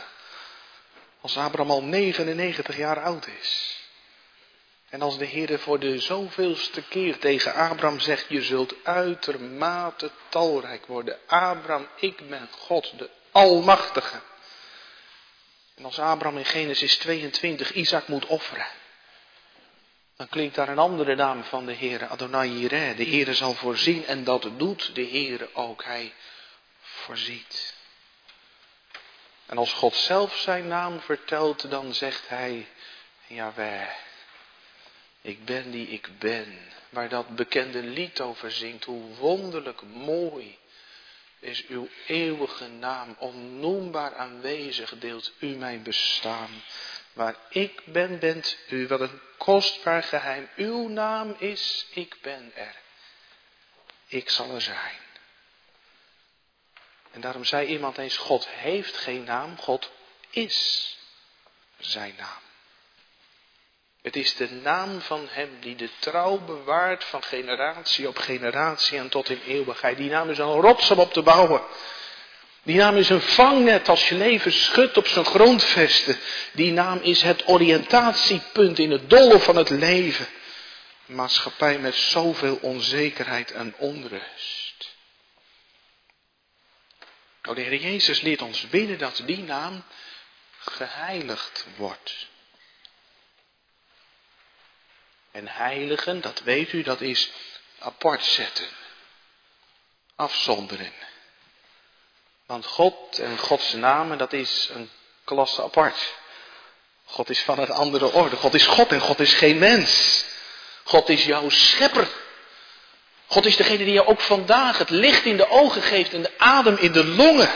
Als 1.22 1.38
Abraham 1.38 1.72
al 1.72 1.84
99 1.84 2.78
jaar 2.78 3.04
oud 3.04 3.28
is. 3.40 3.80
En 4.90 5.01
als 5.01 5.18
de 5.18 5.25
Heer 5.25 5.60
voor 5.60 5.80
de 5.80 6.00
zoveelste 6.00 6.82
keer 6.82 7.18
tegen 7.18 7.54
Abraham 7.54 8.00
zegt, 8.00 8.25
je 8.30 8.42
zult 8.42 8.74
uitermate 8.84 10.12
talrijk 10.30 10.86
worden. 10.86 11.18
Abraham, 11.25 11.88
ik 11.96 12.30
ben 12.30 12.50
God, 12.51 12.98
de 12.98 13.10
Almachtige. 13.32 14.22
En 15.75 15.86
als 15.86 16.00
Abraham 16.00 16.38
in 16.38 16.46
Genesis 16.46 16.98
22 16.98 17.74
Isaac 17.74 18.08
moet 18.08 18.25
offeren, 18.25 18.68
dan 20.16 20.30
klinkt 20.30 20.56
daar 20.56 20.70
een 20.70 20.80
andere 20.80 21.16
naam 21.16 21.44
van 21.44 21.66
de 21.66 21.74
Heer, 21.74 22.08
Adonai 22.08 22.60
Jireh. 22.60 22.98
De 22.98 23.04
Heer 23.04 23.34
zal 23.34 23.54
voorzien 23.54 24.06
en 24.06 24.24
dat 24.24 24.50
doet 24.58 24.96
de 24.96 25.01
Heer 25.01 25.50
ook. 25.54 25.84
Hij 25.84 26.13
voorziet. 26.82 27.71
En 29.51 29.58
als 29.58 29.74
God 29.74 29.96
zelf 29.96 30.38
zijn 30.38 30.67
naam 30.67 31.00
vertelt, 31.00 31.70
dan 31.70 31.93
zegt 31.93 32.27
hij, 32.27 32.67
Jaweh, 33.27 33.89
ik 35.22 35.46
ben 35.46 35.72
die 35.72 35.88
ik 35.88 36.10
ben. 36.20 36.60
Waar 36.89 37.10
dat 37.10 37.36
bekende 37.36 37.84
lied 37.84 38.22
over 38.22 38.51
zingt, 38.51 38.84
hoe 38.84 39.15
wonderlijk 39.15 39.81
mooi 39.81 40.58
is 41.39 41.67
uw 41.67 41.88
eeuwige 42.08 42.67
naam, 42.67 43.15
onnoembaar 43.20 44.15
aanwezig 44.15 44.93
deelt 45.00 45.31
u 45.39 45.48
mijn 45.48 45.84
bestaan. 45.84 46.63
Waar 47.13 47.36
ik 47.50 47.81
ben, 47.86 48.20
bent 48.20 48.58
u. 48.70 48.88
Wat 48.88 49.01
een 49.01 49.22
kostbaar 49.38 50.03
geheim. 50.03 50.50
Uw 50.55 50.88
naam 50.88 51.36
is, 51.39 51.88
ik 51.93 52.15
ben 52.22 52.51
er. 52.55 52.75
Ik 54.08 54.29
zal 54.29 54.55
er 54.55 54.62
zijn. 54.62 54.96
En 57.12 57.22
daarom 57.22 57.46
zei 57.46 57.68
iemand 57.68 57.98
eens, 57.98 58.18
God 58.18 58.48
heeft 58.48 58.98
geen 58.98 59.24
naam, 59.24 59.58
God 59.58 59.91
is 60.30 60.98
zijn 61.77 62.13
naam. 62.18 62.39
Het 64.01 64.15
is 64.15 64.36
de 64.36 64.51
naam 64.51 65.01
van 65.01 65.27
Hem 65.30 65.50
die 65.60 65.75
de 65.75 65.89
trouw 66.00 66.38
bewaart 66.38 67.03
van 67.03 67.24
generatie 67.24 68.08
op 68.08 68.18
generatie 68.18 68.98
en 68.98 69.10
tot 69.10 69.30
in 69.30 69.41
eeuwigheid. 69.48 69.98
Die 69.98 70.10
naam 70.10 70.30
is 70.30 70.38
een 70.38 70.62
rots 70.62 70.91
om 70.91 71.00
op 71.00 71.13
te 71.13 71.22
bouwen. 71.22 71.62
Die 72.63 72.77
naam 72.77 72.98
is 72.98 73.10
een 73.10 73.22
vangnet 73.22 73.89
als 73.89 74.10
je 74.10 74.15
leven 74.15 74.51
schudt 74.51 74.98
op 74.98 75.08
zijn 75.08 75.25
grondvesten. 75.25 76.20
Die 76.53 76.72
naam 76.72 77.00
is 77.01 77.22
het 77.22 77.48
oriëntatiepunt 77.48 78.80
in 78.80 78.91
het 78.91 79.10
dolle 79.10 79.39
van 79.39 79.56
het 79.56 79.70
leven. 79.70 80.27
maatschappij 81.06 81.80
met 81.80 81.96
zoveel 81.96 82.58
onzekerheid 82.62 83.51
en 83.51 83.74
onrust. 83.77 84.71
Nou, 87.41 87.55
de 87.55 87.62
Heer 87.62 87.81
Jezus 87.81 88.21
leert 88.21 88.41
ons 88.41 88.69
binnen 88.69 88.98
dat 88.98 89.21
die 89.25 89.43
naam 89.43 89.83
geheiligd 90.57 91.65
wordt. 91.75 92.27
En 95.31 95.48
heiligen, 95.48 96.21
dat 96.21 96.39
weet 96.39 96.74
u, 96.74 96.83
dat 96.83 97.01
is 97.01 97.31
apart 97.79 98.24
zetten. 98.24 98.67
afzonderen. 100.15 100.93
Want 102.45 102.65
God 102.65 103.19
en 103.19 103.38
Gods 103.38 103.74
namen, 103.74 104.17
dat 104.17 104.33
is 104.33 104.69
een 104.74 104.89
klasse 105.24 105.63
apart. 105.63 106.13
God 107.05 107.29
is 107.29 107.39
van 107.39 107.60
een 107.60 107.71
andere 107.71 108.12
orde. 108.12 108.36
God 108.36 108.53
is 108.53 108.65
God 108.65 108.91
en 108.91 109.00
God 109.00 109.19
is 109.19 109.33
geen 109.33 109.57
mens. 109.57 110.24
God 110.83 111.10
is 111.10 111.25
jouw 111.25 111.50
schepper. 111.50 112.07
God 113.31 113.45
is 113.45 113.55
degene 113.55 113.85
die 113.85 113.93
je 113.93 114.05
ook 114.05 114.19
vandaag 114.19 114.77
het 114.77 114.89
licht 114.89 115.25
in 115.25 115.38
de 115.38 115.50
ogen 115.50 115.81
geeft 115.81 116.13
en 116.13 116.21
de 116.21 116.31
adem 116.38 116.77
in 116.77 116.91
de 116.91 117.05
longen. 117.05 117.50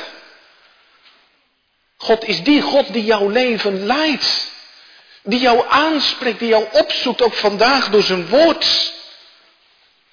God 1.98 2.28
is 2.28 2.44
die 2.44 2.62
God 2.62 2.94
die 2.94 3.04
jouw 3.04 3.30
leven 3.30 3.86
leidt. 3.86 4.52
Die 5.24 5.40
jou 5.40 5.66
aanspreekt, 5.70 6.40
die 6.40 6.48
jou 6.48 6.66
opzoekt, 6.72 7.22
ook 7.22 7.34
vandaag 7.34 7.90
door 7.90 8.04
zijn 8.04 8.28
woord. 8.28 8.94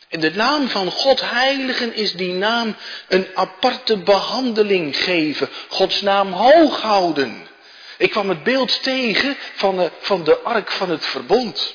In 0.08 0.20
de 0.20 0.30
naam 0.30 0.68
van 0.68 0.90
God 0.90 1.30
heiligen 1.30 1.94
is 1.94 2.12
die 2.12 2.32
naam 2.32 2.76
een 3.08 3.26
aparte 3.34 3.96
behandeling 3.96 4.96
geven. 4.96 5.48
Gods 5.68 6.00
naam 6.00 6.32
hoog 6.32 6.80
houden. 6.80 7.48
Ik 7.98 8.10
kwam 8.10 8.28
het 8.28 8.42
beeld 8.42 8.82
tegen 8.82 9.36
van 9.54 9.76
de, 9.76 9.90
van 10.00 10.24
de 10.24 10.38
ark 10.38 10.70
van 10.70 10.90
het 10.90 11.06
verbond. 11.06 11.74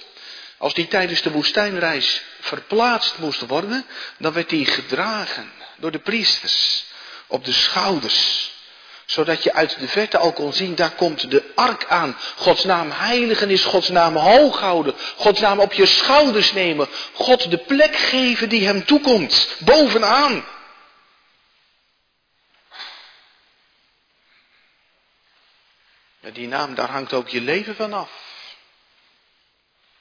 Als 0.57 0.73
die 0.73 0.87
tijdens 0.87 1.21
de 1.21 1.31
woestijnreis 1.31 2.23
verplaatst 2.39 3.17
moest 3.17 3.47
worden, 3.47 3.85
dan 4.17 4.33
werd 4.33 4.49
die 4.49 4.65
gedragen 4.65 5.51
door 5.77 5.91
de 5.91 5.99
priesters 5.99 6.85
op 7.27 7.45
de 7.45 7.53
schouders 7.53 8.51
zodat 9.07 9.43
je 9.43 9.53
uit 9.53 9.79
de 9.79 9.87
verte 9.87 10.17
al 10.17 10.33
kon 10.33 10.53
zien, 10.53 10.75
daar 10.75 10.91
komt 10.91 11.31
de 11.31 11.51
ark 11.55 11.85
aan. 11.85 12.17
Gods 12.35 12.63
naam 12.63 12.91
heiligen 12.91 13.49
is 13.49 13.63
Gods 13.63 13.89
naam 13.89 14.15
hoog 14.15 14.59
houden. 14.59 14.95
Gods 15.15 15.39
naam 15.39 15.59
op 15.59 15.73
je 15.73 15.85
schouders 15.85 16.53
nemen. 16.53 16.87
God 17.13 17.51
de 17.51 17.57
plek 17.57 17.95
geven 17.95 18.49
die 18.49 18.65
hem 18.65 18.85
toekomt. 18.85 19.55
Bovenaan. 19.59 20.45
die 26.33 26.47
naam, 26.47 26.75
daar 26.75 26.89
hangt 26.89 27.13
ook 27.13 27.27
je 27.27 27.41
leven 27.41 27.75
van 27.75 27.93
af. 27.93 28.26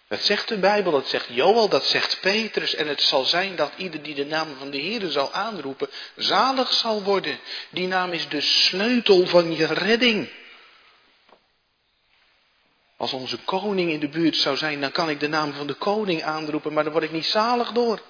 Dat 0.09 0.21
zegt 0.21 0.49
de 0.49 0.59
Bijbel, 0.59 0.93
dat 0.93 1.09
zegt 1.09 1.27
Joel, 1.29 1.69
dat 1.69 1.85
zegt 1.85 2.21
Petrus. 2.21 2.75
En 2.75 2.89
het 2.89 3.03
zal 3.03 3.25
zijn 3.25 3.57
dat 3.57 3.73
ieder 3.77 4.03
die 4.03 4.15
de 4.15 4.25
naam 4.25 4.57
van 4.59 4.71
de 4.71 4.79
Heer 4.79 5.11
zal 5.11 5.33
aanroepen, 5.33 5.89
zalig 6.17 6.73
zal 6.73 7.03
worden. 7.03 7.39
Die 7.71 7.87
naam 7.87 8.13
is 8.13 8.29
de 8.29 8.41
sleutel 8.41 9.27
van 9.27 9.57
je 9.57 9.67
redding. 9.67 10.29
Als 12.97 13.13
onze 13.13 13.39
koning 13.39 13.91
in 13.91 14.01
de 14.01 14.09
buurt 14.09 14.37
zou 14.37 14.57
zijn, 14.57 14.81
dan 14.81 14.91
kan 14.91 15.11
ik 15.11 15.21
de 15.21 15.29
naam 15.29 15.53
van 15.53 15.67
de 15.67 15.75
koning 15.75 16.23
aanroepen, 16.23 16.73
maar 16.73 16.85
dan 16.85 16.93
word 16.93 17.05
ik 17.05 17.13
niet 17.13 17.27
zalig 17.27 17.73
door. 17.73 18.01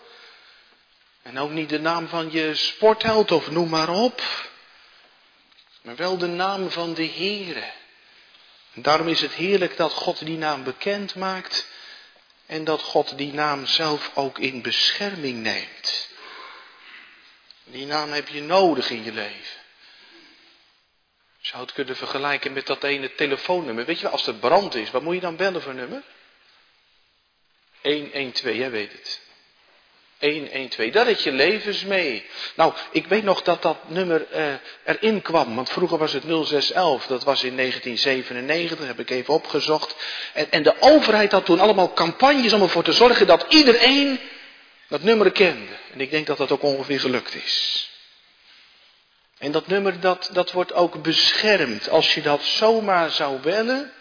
En 1.23 1.39
ook 1.39 1.51
niet 1.51 1.69
de 1.69 1.81
naam 1.81 2.09
van 2.09 2.31
je 2.31 2.55
sportheld 2.55 3.33
of 3.33 3.51
noem 3.51 3.69
maar 3.69 3.89
op. 3.89 4.23
Maar 5.83 5.97
wel 5.97 6.19
de 6.19 6.27
naam 6.27 6.71
van 6.71 6.95
de 6.95 7.07
Heere. 7.07 7.73
En 8.73 8.83
daarom 8.83 9.09
is 9.09 9.21
het 9.21 9.33
heerlijk 9.33 9.77
dat 9.77 9.93
God 9.93 10.19
die 10.19 10.39
naam 10.39 10.65
bekend 10.65 11.15
maakt 11.15 11.67
en 12.47 12.65
dat 12.65 12.83
God 12.83 13.19
die 13.19 13.33
naam 13.33 13.67
zelf 13.67 14.11
ook 14.15 14.39
in 14.39 14.63
bescherming 14.63 15.43
neemt. 15.43 16.09
Die 17.65 17.87
naam 17.87 18.13
heb 18.13 18.29
je 18.29 18.43
nodig 18.43 18.91
in 18.91 19.05
je 19.05 19.13
leven. 19.13 19.61
Je 21.39 21.53
zou 21.53 21.63
het 21.63 21.73
kunnen 21.73 21.97
vergelijken 21.97 22.53
met 22.53 22.67
dat 22.67 22.85
ene 22.85 23.15
telefoonnummer. 23.15 23.85
Weet 23.85 23.97
je 23.97 24.03
wel, 24.03 24.13
als 24.13 24.27
er 24.27 24.35
brand 24.35 24.75
is, 24.75 24.91
wat 24.91 25.03
moet 25.03 25.15
je 25.15 25.21
dan 25.21 25.37
bellen 25.37 25.63
voor 25.63 25.75
nummer? 25.75 26.03
112, 27.83 28.57
jij 28.57 28.71
weet 28.71 28.93
het. 28.93 29.26
112, 30.21 30.91
daar 30.91 31.07
heb 31.07 31.19
je 31.19 31.33
levens 31.33 31.85
mee. 31.85 32.27
Nou, 32.55 32.73
ik 32.91 33.07
weet 33.07 33.25
nog 33.25 33.43
dat 33.43 33.63
dat 33.63 33.77
nummer 33.89 34.27
uh, 34.35 34.55
erin 34.85 35.23
kwam, 35.23 35.55
want 35.55 35.71
vroeger 35.71 35.99
was 35.99 36.13
het 36.13 36.23
0611, 36.23 37.07
dat 37.07 37.25
was 37.25 37.45
in 37.45 37.57
1997, 37.57 38.87
heb 38.87 38.99
ik 38.99 39.11
even 39.11 39.35
opgezocht. 39.35 39.97
En, 40.33 40.51
en 40.51 40.63
de 40.63 40.75
overheid 40.81 41.33
had 41.33 41.45
toen 41.45 41.61
allemaal 41.61 41.93
campagnes 41.93 42.53
om 42.53 42.63
ervoor 42.63 42.85
te 42.85 42.93
zorgen 42.93 43.27
dat 43.27 43.47
iedereen 43.49 44.21
dat 44.89 45.03
nummer 45.03 45.33
kende. 45.33 45.73
En 45.93 46.01
ik 46.01 46.11
denk 46.11 46.27
dat 46.27 46.37
dat 46.37 46.51
ook 46.51 46.63
ongeveer 46.63 47.01
gelukt 47.01 47.35
is. 47.35 47.91
En 49.39 49.53
dat 49.53 49.67
nummer, 49.67 50.01
dat, 50.01 50.31
dat 50.33 50.53
wordt 50.53 50.73
ook 50.73 51.03
beschermd. 51.03 51.89
Als 51.89 52.15
je 52.15 52.23
dat 52.23 52.43
zomaar 52.43 53.11
zou 53.11 53.39
bellen, 53.39 53.93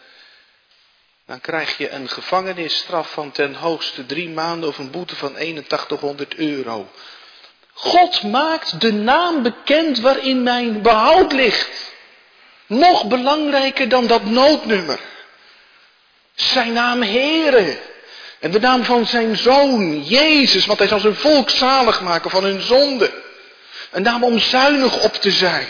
dan 1.26 1.42
krijg 1.42 1.78
je 1.78 1.90
een 1.90 2.10
gevangenisstraf 2.10 3.12
van 3.12 3.32
ten 3.32 3.54
hoogste 3.54 4.06
drie 4.06 4.30
maanden 4.30 4.70
of 4.70 4.78
een 4.78 4.92
boete 4.92 5.16
van 5.16 5.36
8100 5.36 6.36
euro. 6.36 6.90
God 7.74 8.24
maakt 8.24 8.82
de 8.82 8.94
naam 8.94 9.44
bekend 9.44 10.00
waarin 10.00 10.44
mijn 10.44 10.82
behoud 10.82 11.32
ligt. 11.32 11.94
Nog 12.68 13.08
belangrijker 13.08 13.90
dan 13.90 14.08
dat 14.08 14.26
noodnummer. 14.26 15.00
Zijn 16.36 16.74
naam 16.74 17.02
Heere. 17.02 17.78
En 18.40 18.52
de 18.52 18.60
naam 18.60 18.84
van 18.84 19.06
zijn 19.06 19.38
zoon, 19.38 20.04
Jezus, 20.04 20.66
want 20.66 20.80
hij 20.80 20.88
zal 20.88 21.00
zijn 21.00 21.16
volk 21.16 21.50
zalig 21.50 22.02
maken 22.02 22.30
van 22.30 22.44
hun 22.44 22.62
zonde. 22.62 23.24
Een 23.92 24.02
naam 24.02 24.24
om 24.24 24.40
zuinig 24.40 25.04
op 25.04 25.14
te 25.14 25.32
zijn. 25.32 25.68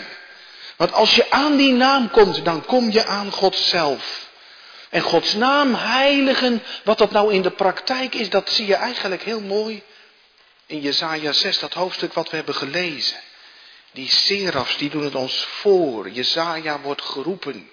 Want 0.76 0.94
als 0.94 1.16
je 1.16 1.32
aan 1.32 1.56
die 1.56 1.74
naam 1.74 2.10
komt, 2.10 2.46
dan 2.46 2.66
kom 2.66 2.92
je 2.92 3.06
aan 3.06 3.32
God 3.32 3.56
zelf. 3.56 4.25
En 4.96 5.02
Gods 5.02 5.34
naam 5.34 5.74
heiligen, 5.74 6.64
wat 6.84 6.98
dat 6.98 7.12
nou 7.12 7.34
in 7.34 7.42
de 7.42 7.52
praktijk 7.52 8.16
is, 8.16 8.30
dat 8.30 8.50
zie 8.50 8.66
je 8.66 8.76
eigenlijk 8.76 9.24
heel 9.24 9.42
mooi 9.42 9.84
in 10.66 10.80
Jezaja 10.80 11.32
6, 11.32 11.60
dat 11.60 11.74
hoofdstuk 11.74 12.14
wat 12.14 12.30
we 12.30 12.36
hebben 12.36 12.56
gelezen. 12.56 13.18
Die 13.92 14.10
serafs, 14.10 14.78
die 14.78 14.90
doen 14.90 15.04
het 15.04 15.16
ons 15.16 15.46
voor. 15.46 16.10
Jezaja 16.10 16.80
wordt 16.80 17.02
geroepen 17.02 17.70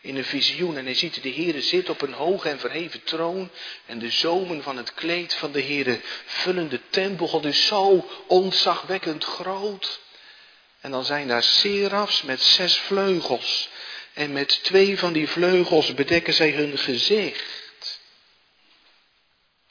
in 0.00 0.16
een 0.16 0.24
visioen 0.24 0.76
en 0.76 0.84
hij 0.84 0.94
ziet 0.94 1.22
de 1.22 1.32
Heere 1.32 1.62
zit 1.62 1.88
op 1.88 2.02
een 2.02 2.12
hoge 2.12 2.48
en 2.48 2.60
verheven 2.60 3.02
troon 3.02 3.50
en 3.86 3.98
de 3.98 4.10
zomen 4.10 4.62
van 4.62 4.76
het 4.76 4.94
kleed 4.94 5.34
van 5.34 5.52
de 5.52 5.62
Heere 5.62 6.00
vullen 6.24 6.68
de 6.68 6.80
tempel. 6.90 7.28
God 7.28 7.44
is 7.44 7.66
zo 7.66 8.08
ontzagwekkend 8.26 9.24
groot. 9.24 10.00
En 10.80 10.90
dan 10.90 11.04
zijn 11.04 11.28
daar 11.28 11.42
serafs 11.42 12.22
met 12.22 12.42
zes 12.42 12.76
vleugels 12.76 13.68
en 14.14 14.32
met 14.32 14.62
twee 14.62 14.98
van 14.98 15.12
die 15.12 15.28
vleugels 15.28 15.94
bedekken 15.94 16.34
zij 16.34 16.50
hun 16.50 16.78
gezicht. 16.78 18.00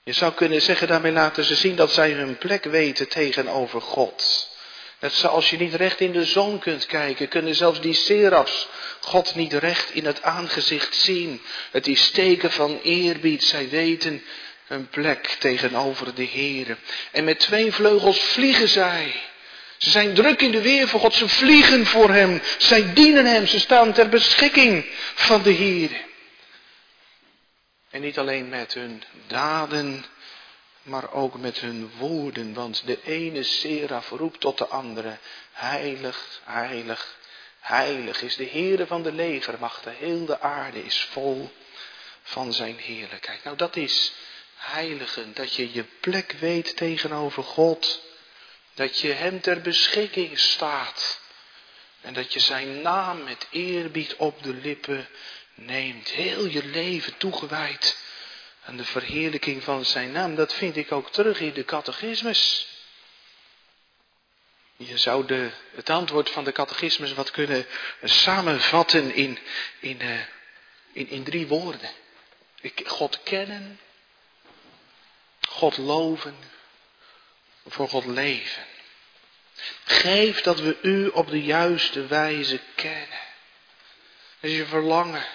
Je 0.04 0.14
zou 0.14 0.34
kunnen 0.34 0.62
zeggen, 0.62 0.88
daarmee 0.88 1.12
laten 1.12 1.44
ze 1.44 1.56
zien 1.56 1.76
dat 1.76 1.94
zij 1.94 2.12
hun 2.12 2.38
plek 2.38 2.64
weten 2.64 3.08
tegenover 3.08 3.82
God. 3.82 4.50
Net 5.00 5.14
zoals 5.14 5.50
je 5.50 5.58
niet 5.58 5.74
recht 5.74 6.00
in 6.00 6.12
de 6.12 6.26
zon 6.26 6.60
kunt 6.60 6.86
kijken, 6.86 7.28
kunnen 7.28 7.56
zelfs 7.56 7.82
die 7.82 7.94
serafs 7.94 8.68
God 9.00 9.36
niet 9.36 9.54
recht 9.54 9.92
in 9.94 10.06
het 10.06 10.22
aangezicht 10.22 10.96
zien. 10.96 11.42
Het 11.72 11.88
is 11.88 12.12
teken 12.12 12.52
van 12.52 12.80
eerbied, 12.84 13.44
zij 13.44 13.70
weten 13.70 14.24
hun 14.66 14.88
plek 14.90 15.28
tegenover 15.40 16.16
de 16.16 16.24
Heer. 16.24 16.78
En 17.12 17.24
met 17.24 17.40
twee 17.40 17.72
vleugels 17.72 18.20
vliegen 18.20 18.70
zij. 18.70 19.22
Ze 19.82 19.90
zijn 19.90 20.14
druk 20.14 20.42
in 20.42 20.52
de 20.52 20.62
weer 20.62 20.88
voor 20.88 21.00
God. 21.00 21.14
Ze 21.14 21.30
vliegen 21.30 21.86
voor 21.86 22.10
Hem. 22.10 22.42
Zij 22.58 22.94
dienen 22.94 23.26
Hem. 23.26 23.48
Ze 23.48 23.60
staan 23.60 23.94
ter 23.94 24.10
beschikking 24.10 24.86
van 25.16 25.42
de 25.42 25.52
Heer. 25.52 26.06
En 27.90 28.02
niet 28.02 28.18
alleen 28.18 28.50
met 28.50 28.74
hun 28.74 29.04
daden, 29.28 30.06
maar 30.84 31.14
ook 31.14 31.38
met 31.38 31.60
hun 31.60 31.92
woorden. 31.98 32.54
Want 32.54 32.86
de 32.86 33.00
ene 33.04 33.44
seraf 33.44 34.10
roept 34.10 34.40
tot 34.40 34.58
de 34.58 34.68
andere. 34.68 35.18
Heilig, 35.52 36.42
heilig, 36.44 37.18
heilig 37.60 38.22
is 38.22 38.36
de 38.36 38.48
Heere 38.52 38.88
van 38.88 39.04
de 39.04 39.12
legermachten. 39.12 39.96
Heel 40.00 40.26
de 40.26 40.40
aarde 40.40 40.86
is 40.86 41.08
vol 41.12 41.52
van 42.24 42.54
zijn 42.54 42.78
heerlijkheid. 42.78 43.44
Nou 43.44 43.58
dat 43.58 43.76
is 43.76 44.14
heiligen. 44.56 45.32
Dat 45.34 45.56
je 45.56 45.74
je 45.74 45.84
plek 45.84 46.36
weet 46.40 46.76
tegenover 46.76 47.44
God. 47.44 48.10
Dat 48.74 49.00
je 49.00 49.12
hem 49.12 49.42
ter 49.42 49.62
beschikking 49.62 50.40
staat. 50.40 51.20
En 52.02 52.14
dat 52.14 52.34
je 52.34 52.40
zijn 52.40 52.82
naam 52.82 53.24
met 53.24 53.48
eerbied 53.52 54.16
op 54.16 54.44
de 54.44 54.54
lippen 54.54 55.08
neemt. 55.54 56.10
Heel 56.10 56.46
je 56.46 56.66
leven 56.66 57.18
toegewijd 57.18 57.98
aan 58.66 58.78
de 58.78 58.86
verheerlijking 58.86 59.64
van 59.64 59.86
zijn 59.86 60.12
naam. 60.12 60.36
Dat 60.36 60.54
vind 60.54 60.78
ik 60.78 60.92
ook 60.92 61.12
terug 61.12 61.40
in 61.40 61.54
de 61.54 61.66
catechismus. 61.66 62.68
Je 64.78 64.98
zou 64.98 65.26
de, 65.26 65.52
het 65.76 65.90
antwoord 65.90 66.30
van 66.30 66.44
de 66.44 66.52
catechismus 66.52 67.14
wat 67.14 67.32
kunnen 67.32 67.66
samenvatten 68.04 69.14
in, 69.14 69.40
in, 69.80 70.02
uh, 70.02 70.20
in, 70.92 71.10
in 71.10 71.24
drie 71.24 71.48
woorden. 71.48 71.90
God 72.86 73.24
kennen, 73.24 73.80
God 75.48 75.78
loven 75.78 76.36
voor 77.68 77.90
God 77.90 78.06
leven. 78.06 78.64
Geef 79.84 80.42
dat 80.42 80.60
we 80.60 80.78
u 80.82 81.08
op 81.08 81.30
de 81.30 81.42
juiste 81.42 82.06
wijze 82.06 82.60
kennen. 82.76 83.20
Dat 84.40 84.52
is 84.52 84.58
je 84.58 84.66
verlangen. 84.66 85.26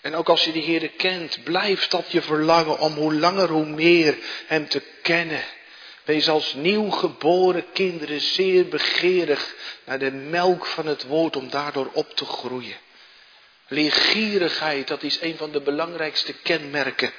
En 0.00 0.14
ook 0.14 0.28
als 0.28 0.44
je 0.44 0.52
de 0.52 0.58
Heer 0.58 0.88
kent, 0.88 1.44
blijft 1.44 1.90
dat 1.90 2.12
je 2.12 2.22
verlangen 2.22 2.78
om 2.78 2.92
hoe 2.92 3.14
langer 3.14 3.48
hoe 3.48 3.66
meer 3.66 4.16
Hem 4.46 4.68
te 4.68 4.82
kennen. 5.02 5.44
Wees 6.04 6.28
als 6.28 6.54
nieuwgeboren 6.54 7.64
kinderen 7.72 8.20
zeer 8.20 8.68
begeerig 8.68 9.54
naar 9.84 9.98
de 9.98 10.10
melk 10.10 10.66
van 10.66 10.86
het 10.86 11.02
woord 11.02 11.36
om 11.36 11.50
daardoor 11.50 11.90
op 11.92 12.16
te 12.16 12.24
groeien. 12.24 12.76
Leergierigheid, 13.68 14.88
dat 14.88 15.02
is 15.02 15.20
een 15.20 15.36
van 15.36 15.50
de 15.50 15.60
belangrijkste 15.60 16.32
kenmerken. 16.32 17.12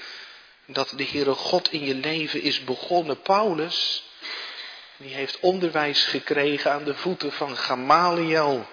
Dat 0.66 0.94
de 0.96 1.06
Heere 1.06 1.34
God 1.34 1.72
in 1.72 1.86
je 1.86 1.96
leven 1.96 2.42
is 2.42 2.64
begonnen. 2.64 3.22
Paulus, 3.22 4.04
die 4.98 5.14
heeft 5.14 5.40
onderwijs 5.40 6.04
gekregen 6.04 6.72
aan 6.72 6.84
de 6.84 6.96
voeten 6.96 7.32
van 7.32 7.58
Gamaliel. 7.58 8.66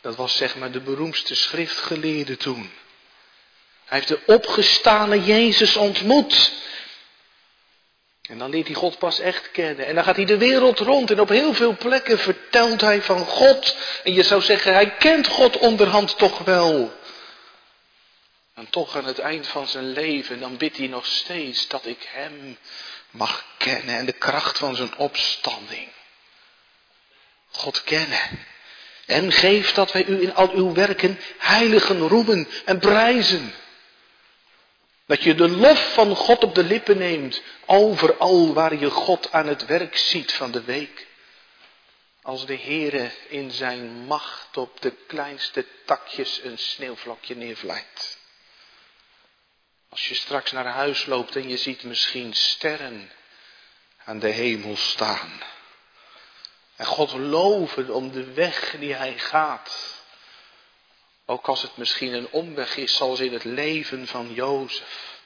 Dat 0.00 0.16
was 0.16 0.36
zeg 0.36 0.56
maar 0.56 0.70
de 0.70 0.80
beroemdste 0.80 1.34
schriftgeleerde 1.34 2.36
toen. 2.36 2.70
Hij 3.84 3.98
heeft 3.98 4.08
de 4.08 4.20
opgestane 4.26 5.24
Jezus 5.24 5.76
ontmoet. 5.76 6.52
En 8.28 8.38
dan 8.38 8.50
leert 8.50 8.66
hij 8.66 8.76
God 8.76 8.98
pas 8.98 9.18
echt 9.18 9.50
kennen. 9.50 9.86
En 9.86 9.94
dan 9.94 10.04
gaat 10.04 10.16
hij 10.16 10.24
de 10.24 10.38
wereld 10.38 10.78
rond 10.78 11.10
en 11.10 11.20
op 11.20 11.28
heel 11.28 11.54
veel 11.54 11.76
plekken 11.76 12.18
vertelt 12.18 12.80
hij 12.80 13.02
van 13.02 13.26
God. 13.26 13.76
En 14.04 14.12
je 14.12 14.22
zou 14.22 14.42
zeggen, 14.42 14.72
hij 14.72 14.90
kent 14.96 15.26
God 15.26 15.56
onderhand 15.58 16.18
toch 16.18 16.38
wel. 16.38 16.98
En 18.54 18.70
toch 18.70 18.96
aan 18.96 19.04
het 19.04 19.18
eind 19.18 19.46
van 19.46 19.66
zijn 19.66 19.92
leven, 19.92 20.40
dan 20.40 20.56
bidt 20.56 20.76
hij 20.76 20.86
nog 20.86 21.06
steeds 21.06 21.68
dat 21.68 21.86
ik 21.86 22.08
hem 22.12 22.58
mag 23.10 23.44
kennen 23.56 23.96
en 23.96 24.06
de 24.06 24.12
kracht 24.12 24.58
van 24.58 24.76
zijn 24.76 24.96
opstanding. 24.96 25.88
God 27.50 27.82
kennen. 27.82 28.20
En 29.06 29.32
geef 29.32 29.72
dat 29.72 29.92
wij 29.92 30.04
u 30.04 30.22
in 30.22 30.34
al 30.34 30.50
uw 30.50 30.72
werken 30.72 31.20
heiligen 31.38 32.08
roemen 32.08 32.48
en 32.64 32.78
prijzen. 32.78 33.54
Dat 35.06 35.22
je 35.22 35.34
de 35.34 35.48
lof 35.48 35.92
van 35.92 36.16
God 36.16 36.44
op 36.44 36.54
de 36.54 36.64
lippen 36.64 36.98
neemt, 36.98 37.42
overal 37.66 38.52
waar 38.52 38.74
je 38.74 38.90
God 38.90 39.32
aan 39.32 39.46
het 39.46 39.66
werk 39.66 39.96
ziet 39.96 40.32
van 40.32 40.50
de 40.50 40.62
week. 40.62 41.06
Als 42.22 42.46
de 42.46 42.58
Heere 42.58 43.10
in 43.28 43.50
zijn 43.50 44.06
macht 44.06 44.56
op 44.56 44.80
de 44.80 44.92
kleinste 45.06 45.66
takjes 45.84 46.40
een 46.42 46.58
sneeuwvlokje 46.58 47.36
neervlijt. 47.36 48.19
Als 49.90 50.08
je 50.08 50.14
straks 50.14 50.52
naar 50.52 50.66
huis 50.66 51.06
loopt 51.06 51.36
en 51.36 51.48
je 51.48 51.56
ziet 51.56 51.82
misschien 51.82 52.34
sterren 52.34 53.12
aan 54.04 54.18
de 54.18 54.28
hemel 54.28 54.76
staan. 54.76 55.42
En 56.76 56.86
God 56.86 57.12
loven 57.12 57.90
om 57.90 58.10
de 58.12 58.32
weg 58.32 58.76
die 58.78 58.94
hij 58.94 59.18
gaat. 59.18 59.98
Ook 61.26 61.46
als 61.46 61.62
het 61.62 61.76
misschien 61.76 62.12
een 62.12 62.30
omweg 62.30 62.76
is, 62.76 62.96
zoals 62.96 63.20
in 63.20 63.32
het 63.32 63.44
leven 63.44 64.06
van 64.06 64.34
Jozef. 64.34 65.20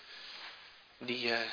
Die 0.98 1.20
je 1.20 1.44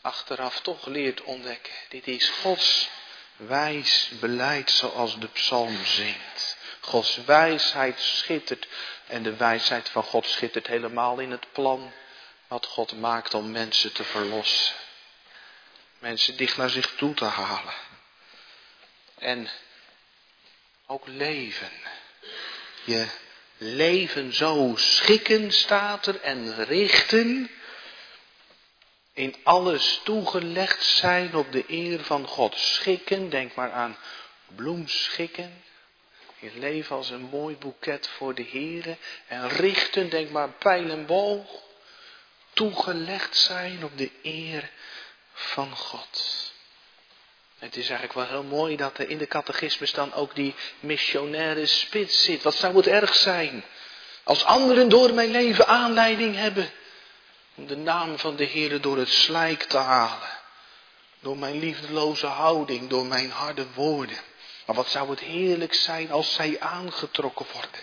achteraf 0.00 0.60
toch 0.60 0.86
leert 0.86 1.22
ontdekken. 1.22 1.72
Dit 1.88 2.06
is 2.06 2.28
Gods 2.28 2.88
wijs 3.36 4.10
beleid 4.20 4.70
zoals 4.70 5.18
de 5.18 5.28
psalm 5.28 5.84
zingt. 5.84 6.47
Gods 6.88 7.24
wijsheid 7.24 8.00
schittert 8.00 8.68
en 9.06 9.22
de 9.22 9.36
wijsheid 9.36 9.88
van 9.88 10.02
God 10.02 10.26
schittert 10.26 10.66
helemaal 10.66 11.18
in 11.18 11.30
het 11.30 11.52
plan 11.52 11.92
wat 12.46 12.66
God 12.66 13.00
maakt 13.00 13.34
om 13.34 13.50
mensen 13.50 13.92
te 13.92 14.04
verlossen. 14.04 14.74
Mensen 15.98 16.36
dicht 16.36 16.56
naar 16.56 16.70
zich 16.70 16.94
toe 16.96 17.14
te 17.14 17.24
halen. 17.24 17.74
En 19.18 19.48
ook 20.86 21.06
leven. 21.06 21.70
Je 22.84 23.06
leven 23.56 24.32
zo 24.32 24.74
schikken 24.76 25.52
staat 25.52 26.06
er 26.06 26.20
en 26.20 26.64
richten. 26.64 27.50
In 29.12 29.36
alles 29.42 30.00
toegelegd 30.04 30.84
zijn 30.84 31.34
op 31.34 31.52
de 31.52 31.64
eer 31.66 32.04
van 32.04 32.26
God. 32.26 32.58
Schikken, 32.58 33.30
denk 33.30 33.54
maar 33.54 33.72
aan 33.72 33.98
bloemschikken. 34.46 35.66
Je 36.38 36.50
leven 36.54 36.96
als 36.96 37.10
een 37.10 37.28
mooi 37.30 37.56
boeket 37.56 38.08
voor 38.08 38.34
de 38.34 38.44
Here. 38.50 38.96
En 39.26 39.48
richten, 39.48 40.10
denk 40.10 40.30
maar 40.30 40.48
pijl 40.48 40.90
en 40.90 41.06
boog. 41.06 41.62
Toegelegd 42.52 43.36
zijn 43.36 43.84
op 43.84 43.98
de 43.98 44.10
eer 44.22 44.70
van 45.32 45.76
God. 45.76 46.36
Het 47.58 47.76
is 47.76 47.88
eigenlijk 47.88 48.12
wel 48.12 48.26
heel 48.26 48.56
mooi 48.56 48.76
dat 48.76 48.98
er 48.98 49.08
in 49.08 49.18
de 49.18 49.26
catechismus 49.26 49.92
dan 49.92 50.12
ook 50.14 50.34
die 50.34 50.54
missionaire 50.80 51.66
spits 51.66 52.24
zit. 52.24 52.42
Wat 52.42 52.54
zou 52.54 52.76
het 52.76 52.86
erg 52.86 53.14
zijn 53.14 53.64
als 54.22 54.44
anderen 54.44 54.88
door 54.88 55.14
mijn 55.14 55.30
leven 55.30 55.66
aanleiding 55.66 56.34
hebben 56.34 56.70
om 57.54 57.66
de 57.66 57.76
naam 57.76 58.18
van 58.18 58.36
de 58.36 58.44
Heer 58.44 58.80
door 58.80 58.98
het 58.98 59.08
slijk 59.08 59.62
te 59.62 59.76
halen. 59.76 60.28
Door 61.20 61.38
mijn 61.38 61.58
liefdeloze 61.58 62.26
houding, 62.26 62.88
door 62.88 63.06
mijn 63.06 63.30
harde 63.30 63.66
woorden. 63.74 64.18
Maar 64.68 64.76
wat 64.76 64.90
zou 64.90 65.10
het 65.10 65.20
heerlijk 65.20 65.74
zijn 65.74 66.10
als 66.10 66.34
zij 66.34 66.60
aangetrokken 66.60 67.46
worden. 67.52 67.80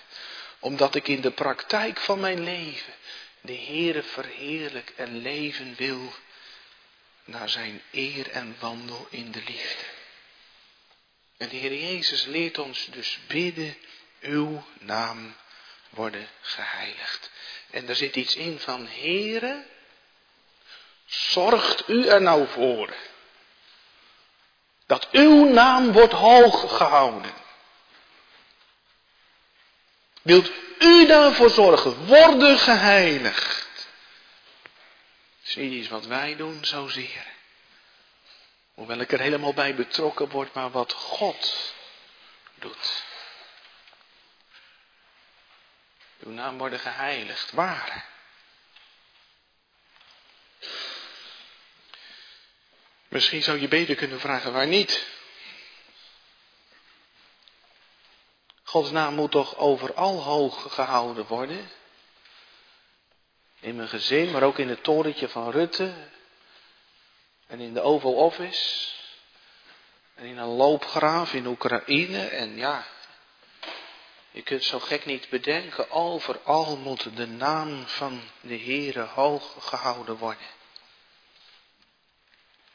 Omdat 0.60 0.96
ik 0.96 1.08
in 1.08 1.22
de 1.22 1.32
praktijk 1.32 2.00
van 2.00 2.20
mijn 2.20 2.44
leven 2.44 2.94
de 3.42 3.56
Heere 3.56 4.04
verheerlijk 4.04 4.94
en 4.96 5.18
leven 5.18 5.76
wil 5.78 6.14
naar 7.24 7.50
zijn 7.50 7.82
eer 7.92 8.30
en 8.30 8.56
wandel 8.60 9.08
in 9.10 9.32
de 9.32 9.44
liefde. 9.46 9.84
En 11.38 11.50
de 11.50 11.56
Heer 11.56 11.74
Jezus 11.74 12.26
leert 12.26 12.58
ons 12.58 12.88
dus 12.92 13.20
bidden, 13.28 13.78
uw 14.22 14.66
naam 14.80 15.36
worden 15.90 16.28
geheiligd. 16.42 17.32
En 17.70 17.88
er 17.88 17.96
zit 17.96 18.16
iets 18.16 18.36
in 18.36 18.60
van, 18.60 18.88
Heere, 18.88 19.66
zorgt 21.06 21.88
u 21.88 22.08
er 22.08 22.22
nou 22.22 22.48
voor 22.48 22.94
dat 24.86 25.08
uw 25.12 25.46
naam 25.46 25.92
wordt 25.92 26.14
hoog 26.14 26.78
gehouden. 26.78 27.34
Wilt 30.22 30.52
u 30.80 31.06
daarvoor 31.06 31.50
zorgen, 31.50 32.06
worden 32.06 32.58
geheiligd. 32.58 33.88
Het 35.40 35.48
is 35.48 35.56
iets 35.56 35.88
wat 35.88 36.06
wij 36.06 36.36
doen 36.36 36.66
zozeer. 36.66 37.26
Hoewel 38.74 39.00
ik 39.00 39.12
er 39.12 39.20
helemaal 39.20 39.54
bij 39.54 39.76
betrokken 39.76 40.30
word, 40.30 40.54
maar 40.54 40.72
wat 40.72 40.94
God 40.94 41.74
doet. 42.56 43.04
Uw 46.20 46.32
naam 46.32 46.58
worden 46.58 46.80
geheiligd. 46.80 47.52
Waar? 47.52 48.06
Misschien 53.16 53.44
zou 53.44 53.60
je 53.60 53.68
beter 53.68 53.96
kunnen 53.96 54.20
vragen 54.20 54.54
waar 54.54 54.68
niet. 54.68 55.08
Gods 58.64 58.92
naam 58.92 59.14
moet 59.14 59.32
toch 59.32 59.58
overal 59.58 60.22
hoog 60.22 60.74
gehouden 60.74 61.26
worden? 61.26 61.70
In 63.60 63.76
mijn 63.76 63.88
gezin, 63.88 64.32
maar 64.32 64.44
ook 64.44 64.60
in 64.60 64.70
het 64.70 64.84
torentje 64.84 65.30
van 65.30 65.52
Rutte. 65.52 65.94
En 67.48 67.60
in 67.60 67.74
de 67.74 67.82
Oval 67.82 68.14
Office. 68.14 68.92
En 70.16 70.26
in 70.26 70.38
een 70.38 70.56
loopgraaf 70.56 71.34
in 71.34 71.46
Oekraïne. 71.46 72.28
En 72.28 72.58
ja, 72.58 72.86
je 74.32 74.42
kunt 74.42 74.64
zo 74.64 74.80
gek 74.80 75.06
niet 75.06 75.30
bedenken. 75.30 75.92
Overal 75.92 76.78
moet 76.78 77.16
de 77.16 77.28
naam 77.28 77.88
van 77.88 78.22
de 78.42 78.58
Heere 78.58 79.04
hoog 79.04 79.56
gehouden 79.60 80.18
worden. 80.18 80.48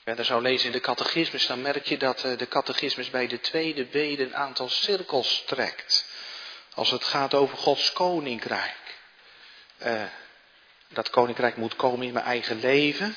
Verder 0.04 0.24
zou 0.24 0.42
lezen 0.42 0.66
in 0.66 0.72
de 0.72 0.80
catechismus, 0.80 1.46
dan 1.46 1.62
merk 1.62 1.86
je 1.86 1.98
dat 1.98 2.24
eh, 2.24 2.38
de 2.38 2.48
catechismus 2.48 3.10
bij 3.10 3.26
de 3.26 3.40
tweede 3.40 3.84
bede 3.84 4.22
een 4.22 4.36
aantal 4.36 4.68
cirkels 4.68 5.42
trekt. 5.46 6.04
Als 6.74 6.90
het 6.90 7.04
gaat 7.04 7.34
over 7.34 7.56
Gods 7.56 7.92
koninkrijk. 7.92 8.98
Uh, 9.84 10.02
dat 10.88 11.10
koninkrijk 11.10 11.56
moet 11.56 11.76
komen 11.76 12.06
in 12.06 12.12
mijn 12.12 12.24
eigen 12.24 12.60
leven. 12.60 13.16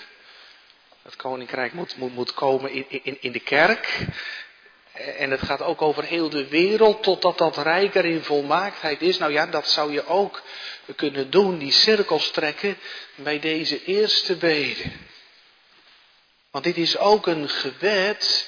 Dat 1.03 1.15
koninkrijk 1.15 1.73
moet, 1.73 1.97
moet, 1.97 2.13
moet 2.13 2.33
komen 2.33 2.71
in, 2.71 2.85
in, 3.03 3.17
in 3.21 3.31
de 3.31 3.39
kerk. 3.39 4.05
En 4.93 5.31
het 5.31 5.41
gaat 5.41 5.61
ook 5.61 5.81
over 5.81 6.03
heel 6.03 6.29
de 6.29 6.47
wereld, 6.47 7.03
totdat 7.03 7.37
dat 7.37 7.57
rijk 7.57 7.95
er 7.95 8.05
in 8.05 8.23
volmaaktheid 8.23 9.01
is. 9.01 9.17
Nou 9.17 9.31
ja, 9.31 9.45
dat 9.45 9.67
zou 9.69 9.91
je 9.91 10.07
ook 10.07 10.41
kunnen 10.95 11.29
doen, 11.29 11.57
die 11.57 11.71
cirkels 11.71 12.31
trekken 12.31 12.77
bij 13.15 13.39
deze 13.39 13.83
eerste 13.83 14.35
bede. 14.35 14.83
Want 16.53 16.65
dit 16.65 16.77
is 16.77 16.97
ook 16.97 17.27
een 17.27 17.49
gebed 17.49 18.47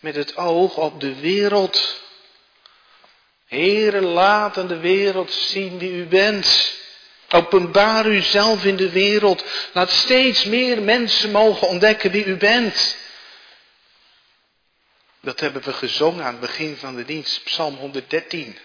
met 0.00 0.14
het 0.14 0.36
oog 0.36 0.76
op 0.76 1.00
de 1.00 1.14
wereld. 1.14 2.00
Heere, 3.46 4.00
laat 4.00 4.58
aan 4.58 4.66
de 4.66 4.78
wereld 4.78 5.32
zien 5.32 5.78
wie 5.78 5.92
u 5.92 6.06
bent. 6.06 6.74
Openbaar 7.28 8.06
uzelf 8.06 8.64
in 8.64 8.76
de 8.76 8.90
wereld. 8.90 9.44
Laat 9.72 9.90
steeds 9.90 10.44
meer 10.44 10.82
mensen 10.82 11.30
mogen 11.30 11.68
ontdekken 11.68 12.10
wie 12.10 12.24
u 12.24 12.36
bent. 12.36 12.96
Dat 15.20 15.40
hebben 15.40 15.62
we 15.62 15.72
gezongen 15.72 16.24
aan 16.24 16.32
het 16.32 16.40
begin 16.40 16.76
van 16.76 16.96
de 16.96 17.04
dienst, 17.04 17.44
Psalm 17.44 17.76
113. 17.76 18.58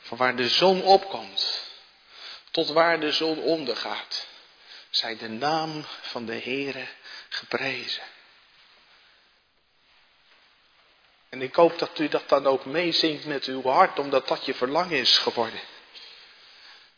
Van 0.00 0.18
waar 0.18 0.36
de 0.36 0.48
zon 0.48 0.82
opkomt 0.82 1.62
tot 2.50 2.68
waar 2.68 3.00
de 3.00 3.12
zon 3.12 3.38
ondergaat, 3.38 4.26
zij 4.90 5.16
de 5.16 5.28
naam 5.28 5.84
van 6.00 6.26
de 6.26 6.40
Heere 6.42 6.86
geprezen. 7.36 8.02
En 11.28 11.42
ik 11.42 11.54
hoop 11.54 11.78
dat 11.78 11.98
u 11.98 12.08
dat 12.08 12.28
dan 12.28 12.46
ook 12.46 12.64
meezingt 12.64 13.24
met 13.24 13.44
uw 13.44 13.62
hart, 13.62 13.98
omdat 13.98 14.28
dat 14.28 14.44
je 14.44 14.54
verlangen 14.54 14.98
is 14.98 15.18
geworden. 15.18 15.60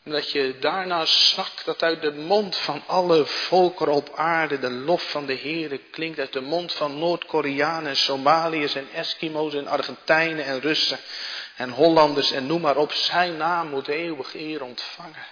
Dat 0.03 0.31
je 0.31 0.57
daarna 0.59 1.05
snakt 1.05 1.65
dat 1.65 1.83
uit 1.83 2.01
de 2.01 2.11
mond 2.11 2.55
van 2.55 2.83
alle 2.85 3.25
volkeren 3.25 3.93
op 3.93 4.15
aarde 4.15 4.59
de 4.59 4.71
lof 4.71 5.09
van 5.09 5.25
de 5.25 5.33
Heer 5.33 5.79
klinkt. 5.91 6.19
Uit 6.19 6.33
de 6.33 6.41
mond 6.41 6.73
van 6.73 6.99
Noord-Koreanen, 6.99 7.95
Somaliërs 7.95 8.75
en 8.75 8.89
Eskimo's 8.93 9.53
en 9.53 9.67
Argentijnen 9.67 10.45
en 10.45 10.59
Russen 10.59 10.99
en 11.55 11.69
Hollanders 11.69 12.31
en 12.31 12.45
noem 12.45 12.61
maar 12.61 12.77
op. 12.77 12.91
Zijn 12.91 13.37
naam 13.37 13.67
moet 13.67 13.87
eeuwig 13.87 14.35
eer 14.35 14.63
ontvangen. 14.63 15.25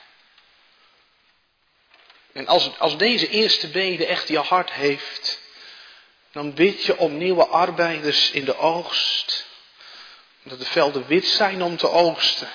En 2.37 2.47
als, 2.47 2.79
als 2.79 2.97
deze 2.97 3.29
eerste 3.29 3.67
bede 3.67 4.05
echt 4.05 4.27
je 4.27 4.39
hart 4.39 4.71
heeft, 4.71 5.39
dan 6.31 6.53
bid 6.53 6.83
je 6.83 6.97
om 6.97 7.17
nieuwe 7.17 7.47
arbeiders 7.47 8.31
in 8.31 8.45
de 8.45 8.57
oogst. 8.57 9.45
Dat 10.43 10.59
de 10.59 10.65
velden 10.65 11.07
wit 11.07 11.25
zijn 11.25 11.61
om 11.61 11.77
te 11.77 11.89
oogsten. 11.89 12.49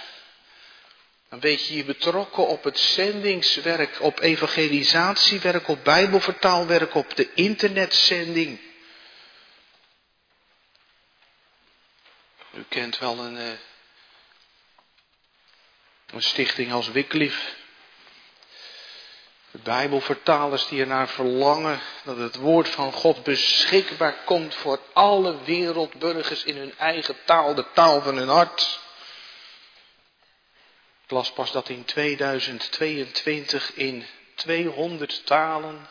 Dan 1.28 1.40
weet 1.40 1.66
je 1.66 1.76
je 1.76 1.84
betrokken 1.84 2.46
op 2.46 2.64
het 2.64 2.78
zendingswerk, 2.78 4.00
op 4.00 4.20
evangelisatiewerk, 4.20 5.68
op 5.68 5.84
bijbelvertaalwerk, 5.84 6.94
op 6.94 7.16
de 7.16 7.32
internetzending. 7.34 8.60
U 12.54 12.64
kent 12.68 12.98
wel 12.98 13.18
een, 13.18 13.36
eh, 13.36 13.58
een 16.06 16.22
stichting 16.22 16.72
als 16.72 16.90
Wycliffe. 16.90 17.60
De 19.52 19.58
Bijbelvertalers 19.58 20.68
die 20.68 20.80
ernaar 20.80 21.08
verlangen 21.08 21.80
dat 22.04 22.16
het 22.16 22.36
woord 22.36 22.68
van 22.68 22.92
God 22.92 23.22
beschikbaar 23.22 24.14
komt 24.24 24.54
voor 24.54 24.80
alle 24.92 25.42
wereldburgers 25.42 26.44
in 26.44 26.56
hun 26.56 26.78
eigen 26.78 27.16
taal, 27.24 27.54
de 27.54 27.66
taal 27.72 28.02
van 28.02 28.16
hun 28.16 28.28
hart. 28.28 28.80
Ik 31.04 31.10
las 31.10 31.32
pas 31.32 31.52
dat 31.52 31.68
in 31.68 31.84
2022 31.84 33.74
in 33.74 34.06
200 34.34 35.26
talen 35.26 35.88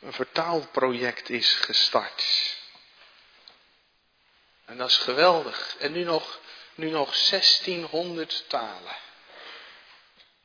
een 0.00 0.12
vertaalproject 0.12 1.30
is 1.30 1.54
gestart. 1.54 2.56
En 4.64 4.76
dat 4.76 4.88
is 4.88 4.96
geweldig. 4.96 5.76
En 5.78 5.92
nu 5.92 6.04
nog, 6.04 6.38
nu 6.74 6.90
nog 6.90 7.16
1600 7.16 8.44
talen 8.48 8.96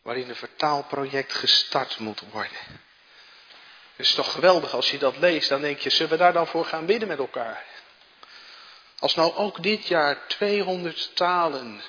waarin 0.04 0.30
een 0.30 0.36
vertaalproject 0.36 1.34
gestart 1.34 2.00
moet 2.00 2.22
worden. 2.32 2.82
Het 3.96 4.06
is 4.06 4.14
toch 4.14 4.32
geweldig 4.32 4.74
als 4.74 4.92
je 4.92 4.98
dat 4.98 5.18
leest, 5.18 5.50
dan 5.50 5.62
denk 5.62 5.80
je, 5.80 5.90
zullen 5.90 6.12
we 6.12 6.18
daar 6.18 6.34
dan 6.34 6.48
voor 6.48 6.66
gaan 6.66 6.86
bidden 6.86 7.08
met 7.08 7.18
elkaar? 7.18 7.64
Als 9.00 9.16
nou 9.16 9.36
ook 9.36 9.64
dit 9.64 9.88
jaar 9.88 10.28
200 10.28 11.16
talen 11.16 11.82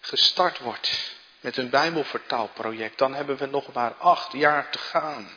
gestart 0.00 0.58
wordt 0.58 1.14
met 1.40 1.56
een 1.56 1.70
Bijbelvertaalproject, 1.70 2.98
dan 2.98 3.14
hebben 3.14 3.36
we 3.36 3.46
nog 3.46 3.72
maar 3.72 3.94
acht 3.94 4.32
jaar 4.32 4.70
te 4.70 4.78
gaan. 4.78 5.28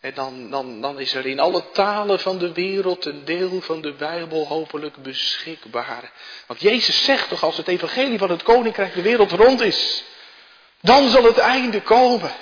En 0.00 0.14
dan, 0.14 0.50
dan, 0.50 0.80
dan 0.80 1.00
is 1.00 1.14
er 1.14 1.26
in 1.26 1.40
alle 1.40 1.70
talen 1.70 2.20
van 2.20 2.38
de 2.38 2.52
wereld 2.52 3.04
een 3.04 3.24
deel 3.24 3.60
van 3.60 3.80
de 3.80 3.92
Bijbel 3.92 4.46
hopelijk 4.46 4.96
beschikbaar. 5.02 6.12
Want 6.46 6.60
Jezus 6.60 7.04
zegt 7.04 7.28
toch 7.28 7.42
als 7.42 7.56
het 7.56 7.68
evangelie 7.68 8.18
van 8.18 8.30
het 8.30 8.42
koninkrijk 8.42 8.94
de 8.94 9.02
wereld 9.02 9.30
rond 9.30 9.60
is, 9.60 10.04
dan 10.80 11.08
zal 11.08 11.24
het 11.24 11.38
einde 11.38 11.82
komen. 11.82 12.36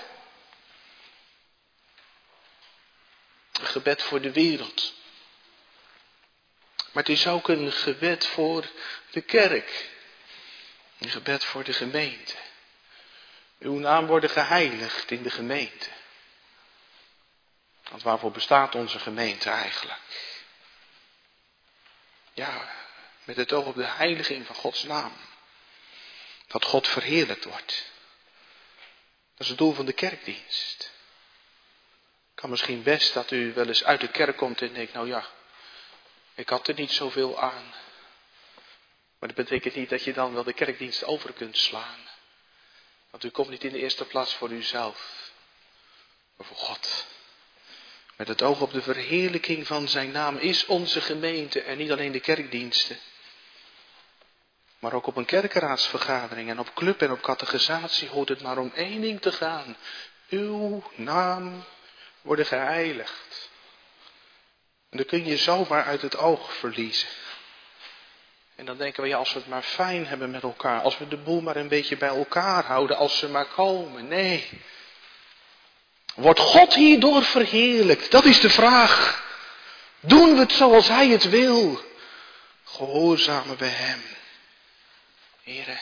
Een 3.52 3.66
gebed 3.66 4.02
voor 4.02 4.20
de 4.20 4.32
wereld. 4.32 4.94
Maar 6.92 7.02
het 7.04 7.08
is 7.08 7.26
ook 7.26 7.48
een 7.48 7.72
gebed 7.72 8.26
voor 8.26 8.70
de 9.10 9.20
kerk. 9.20 9.90
Een 10.98 11.10
gebed 11.10 11.44
voor 11.44 11.64
de 11.64 11.72
gemeente. 11.72 12.34
Uw 13.58 13.78
naam 13.78 14.06
worden 14.06 14.30
geheiligd 14.30 15.10
in 15.10 15.22
de 15.22 15.30
gemeente. 15.30 15.88
Want 17.90 18.02
waarvoor 18.02 18.30
bestaat 18.30 18.74
onze 18.74 18.98
gemeente 18.98 19.50
eigenlijk? 19.50 20.00
Ja, 22.32 22.68
met 23.24 23.36
het 23.36 23.52
oog 23.52 23.66
op 23.66 23.74
de 23.74 23.86
heiliging 23.86 24.46
van 24.46 24.54
Gods 24.54 24.82
naam. 24.82 25.12
Dat 26.46 26.64
God 26.64 26.88
verheerlijkt 26.88 27.44
wordt. 27.44 27.94
Dat 29.36 29.44
is 29.44 29.48
het 29.48 29.58
doel 29.58 29.72
van 29.72 29.86
de 29.86 29.92
kerkdienst. 29.92 30.92
Kan 32.34 32.50
misschien 32.50 32.82
best 32.82 33.14
dat 33.14 33.30
u 33.30 33.52
wel 33.52 33.66
eens 33.66 33.84
uit 33.84 34.00
de 34.00 34.08
kerk 34.08 34.36
komt 34.36 34.62
en 34.62 34.72
denkt, 34.72 34.92
nou 34.92 35.06
ja, 35.06 35.26
ik 36.34 36.48
had 36.48 36.68
er 36.68 36.74
niet 36.74 36.92
zoveel 36.92 37.40
aan. 37.40 37.74
Maar 39.18 39.28
dat 39.28 39.34
betekent 39.34 39.74
niet 39.74 39.88
dat 39.88 40.02
je 40.02 40.12
dan 40.12 40.34
wel 40.34 40.44
de 40.44 40.52
kerkdienst 40.52 41.04
over 41.04 41.32
kunt 41.32 41.56
slaan. 41.58 41.98
Want 43.10 43.24
u 43.24 43.30
komt 43.30 43.48
niet 43.48 43.64
in 43.64 43.72
de 43.72 43.78
eerste 43.78 44.04
plaats 44.04 44.34
voor 44.34 44.50
uzelf, 44.50 45.30
maar 46.36 46.46
voor 46.46 46.56
God. 46.56 47.06
Met 48.16 48.28
het 48.28 48.42
oog 48.42 48.60
op 48.60 48.72
de 48.72 48.82
verheerlijking 48.82 49.66
van 49.66 49.88
zijn 49.88 50.10
naam 50.10 50.36
is 50.36 50.66
onze 50.66 51.00
gemeente 51.00 51.60
en 51.60 51.78
niet 51.78 51.90
alleen 51.90 52.12
de 52.12 52.20
kerkdiensten. 52.20 52.98
Maar 54.78 54.92
ook 54.92 55.06
op 55.06 55.16
een 55.16 55.24
kerkenraadsvergadering 55.24 56.50
en 56.50 56.58
op 56.58 56.74
club 56.74 57.02
en 57.02 57.12
op 57.12 57.20
catechisatie 57.20 58.08
hoort 58.08 58.28
het 58.28 58.42
maar 58.42 58.58
om 58.58 58.72
één 58.74 59.00
ding 59.00 59.20
te 59.20 59.32
gaan. 59.32 59.76
Uw 60.28 60.82
naam 60.94 61.64
worden 62.22 62.46
geheiligd. 62.46 63.50
En 64.90 64.96
dan 64.96 65.06
kun 65.06 65.24
je 65.24 65.36
zomaar 65.36 65.84
uit 65.84 66.02
het 66.02 66.16
oog 66.16 66.52
verliezen. 66.52 67.08
En 68.56 68.64
dan 68.64 68.76
denken 68.76 69.02
we, 69.02 69.08
ja, 69.08 69.16
als 69.16 69.32
we 69.32 69.38
het 69.38 69.48
maar 69.48 69.62
fijn 69.62 70.06
hebben 70.06 70.30
met 70.30 70.42
elkaar, 70.42 70.80
als 70.80 70.98
we 70.98 71.08
de 71.08 71.16
boel 71.16 71.40
maar 71.40 71.56
een 71.56 71.68
beetje 71.68 71.96
bij 71.96 72.08
elkaar 72.08 72.64
houden, 72.64 72.96
als 72.96 73.18
ze 73.18 73.28
maar 73.28 73.46
komen. 73.46 74.08
Nee. 74.08 74.48
Wordt 76.14 76.40
God 76.40 76.74
hierdoor 76.74 77.22
verheerlijkt? 77.22 78.10
Dat 78.10 78.24
is 78.24 78.40
de 78.40 78.50
vraag. 78.50 79.24
Doen 80.00 80.34
we 80.34 80.40
het 80.40 80.52
zoals 80.52 80.88
Hij 80.88 81.08
het 81.08 81.28
wil? 81.28 81.80
Gehoorzamen 82.64 83.56
we 83.56 83.64
Hem. 83.64 84.15
Heren, 85.46 85.80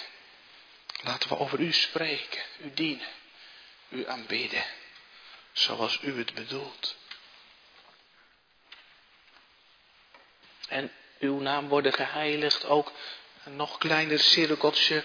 laten 1.03 1.29
we 1.29 1.39
over 1.39 1.61
u 1.61 1.73
spreken, 1.73 2.43
u 2.59 2.75
dienen, 2.75 3.07
u 3.89 4.09
aanbidden, 4.09 4.65
zoals 5.53 5.99
u 6.03 6.19
het 6.19 6.35
bedoelt. 6.35 6.97
En 10.69 10.93
uw 11.19 11.41
naam 11.41 11.69
worden 11.69 11.93
geheiligd, 11.93 12.65
ook 12.65 12.93
een 13.45 13.57
nog 13.57 13.79
kleiner 13.79 14.19
cirkeltje, 14.19 15.05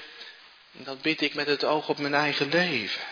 dat 0.72 1.02
bid 1.02 1.22
ik 1.22 1.34
met 1.34 1.48
het 1.48 1.64
oog 1.64 1.90
op 1.90 1.98
mijn 1.98 2.14
eigen 2.14 2.50
leven. 2.50 3.04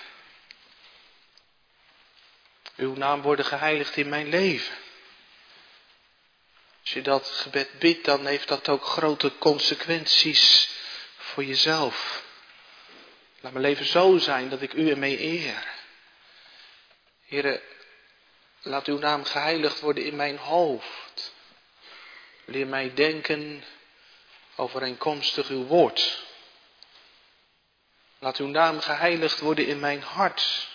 Uw 2.75 2.95
naam 2.95 3.21
worden 3.21 3.45
geheiligd 3.45 3.97
in 3.97 4.09
mijn 4.09 4.29
leven. 4.29 4.75
Als 6.81 6.93
je 6.93 7.01
dat 7.01 7.27
gebed 7.27 7.79
bidt, 7.79 8.05
dan 8.05 8.25
heeft 8.25 8.47
dat 8.47 8.69
ook 8.69 8.85
grote 8.85 9.37
consequenties 9.37 10.75
voor 11.37 11.45
jezelf. 11.45 12.23
Laat 13.39 13.51
mijn 13.51 13.65
leven 13.65 13.85
zo 13.85 14.17
zijn 14.17 14.49
dat 14.49 14.61
ik 14.61 14.73
u 14.73 14.89
ermee 14.89 15.21
eer. 15.21 15.67
Heren, 17.25 17.61
laat 18.61 18.87
uw 18.87 18.97
naam 18.97 19.23
geheiligd 19.23 19.79
worden 19.79 20.05
in 20.05 20.15
mijn 20.15 20.37
hoofd. 20.37 21.33
Leer 22.45 22.67
mij 22.67 22.93
denken 22.93 23.63
overeenkomstig 24.55 25.49
uw 25.49 25.65
woord. 25.65 26.23
Laat 28.19 28.37
uw 28.37 28.47
naam 28.47 28.79
geheiligd 28.79 29.39
worden 29.39 29.67
in 29.67 29.79
mijn 29.79 30.01
hart. 30.01 30.67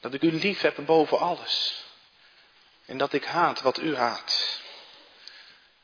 Dat 0.00 0.14
ik 0.14 0.22
u 0.22 0.32
lief 0.32 0.60
heb 0.60 0.76
boven 0.86 1.18
alles. 1.18 1.84
En 2.86 2.98
dat 2.98 3.12
ik 3.12 3.24
haat 3.24 3.60
wat 3.60 3.78
u 3.78 3.96
haat. 3.96 4.60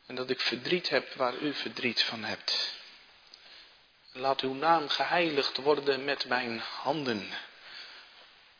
En 0.06 0.14
dat 0.14 0.30
ik 0.30 0.40
verdriet 0.40 0.88
heb 0.88 1.14
waar 1.14 1.34
u 1.34 1.54
verdriet 1.54 2.02
van 2.02 2.24
hebt. 2.24 2.74
Laat 4.16 4.40
uw 4.40 4.54
naam 4.54 4.88
geheiligd 4.88 5.56
worden 5.56 6.04
met 6.04 6.24
mijn 6.24 6.58
handen. 6.58 7.30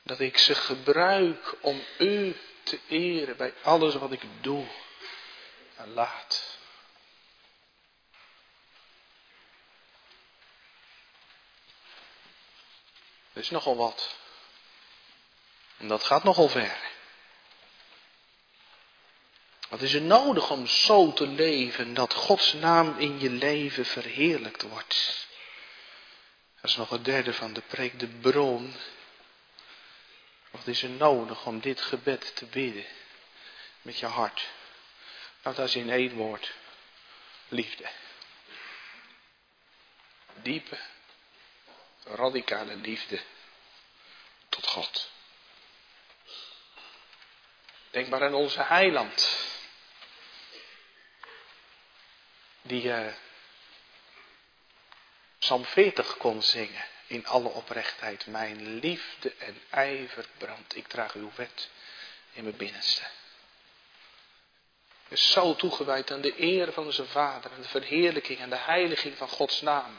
Dat 0.03 0.21
ik 0.21 0.39
ze 0.39 0.55
gebruik 0.55 1.55
om 1.61 1.83
u 1.99 2.37
te 2.63 2.81
eren 2.89 3.37
bij 3.37 3.55
alles 3.63 3.95
wat 3.95 4.13
ik 4.13 4.23
doe 4.41 4.67
en 5.77 5.93
laat. 5.93 6.59
Er 13.33 13.43
is 13.43 13.51
nogal 13.51 13.77
wat. 13.77 14.17
En 15.77 15.89
dat 15.89 16.05
gaat 16.05 16.25
nogal 16.25 16.49
ver. 16.49 16.79
Wat 19.69 19.81
is 19.81 19.95
er 19.95 20.03
nodig 20.03 20.51
om 20.51 20.67
zo 20.67 21.13
te 21.13 21.27
leven 21.27 21.95
dat 21.95 22.15
Gods 22.15 22.53
naam 22.53 22.99
in 22.99 23.21
je 23.21 23.31
leven 23.31 23.85
verheerlijkt 23.85 24.63
wordt? 24.63 25.26
Dat 26.67 26.75
is 26.75 26.81
nog 26.81 26.91
het 26.91 27.05
derde 27.05 27.35
van 27.35 27.53
de 27.53 27.61
preek, 27.61 27.99
de 27.99 28.09
bron. 28.09 28.75
Wat 30.51 30.67
is 30.67 30.83
er 30.83 30.89
nodig 30.89 31.47
om 31.47 31.61
dit 31.61 31.81
gebed 31.81 32.37
te 32.37 32.47
bidden 32.47 32.85
met 33.83 33.99
je 33.99 34.07
hart? 34.07 34.49
Nou, 35.43 35.57
dat 35.57 35.69
is 35.69 35.77
in 35.77 35.91
één 35.91 36.15
woord. 36.15 36.55
liefde. 37.49 37.91
Diepe, 40.35 40.79
radicale 42.05 42.77
liefde 42.77 43.21
tot 44.49 44.67
God. 44.67 45.11
Denk 47.91 48.09
maar 48.09 48.23
aan 48.23 48.35
onze 48.35 48.63
heiland. 48.63 49.37
Die 52.63 52.85
uh, 52.85 53.13
Psalm 55.47 55.65
40 55.65 56.17
kon 56.17 56.43
zingen 56.43 56.85
in 57.07 57.27
alle 57.27 57.49
oprechtheid. 57.49 58.27
Mijn 58.27 58.79
liefde 58.79 59.33
en 59.39 59.63
ijver 59.71 60.27
brandt. 60.39 60.77
Ik 60.77 60.87
draag 60.87 61.15
uw 61.15 61.31
wet 61.37 61.69
in 62.33 62.43
mijn 62.43 62.57
binnenste. 62.57 63.03
Is 65.09 65.31
zo 65.31 65.55
toegewijd 65.55 66.11
aan 66.11 66.21
de 66.21 66.43
eer 66.43 66.73
van 66.73 66.93
zijn 66.93 67.07
vader 67.09 67.53
en 67.53 67.63
de 67.63 67.69
verheerlijking 67.69 68.39
en 68.39 68.51
de 68.51 68.57
heiliging 68.57 69.17
van 69.17 69.29
Gods 69.29 69.61
naam. 69.61 69.97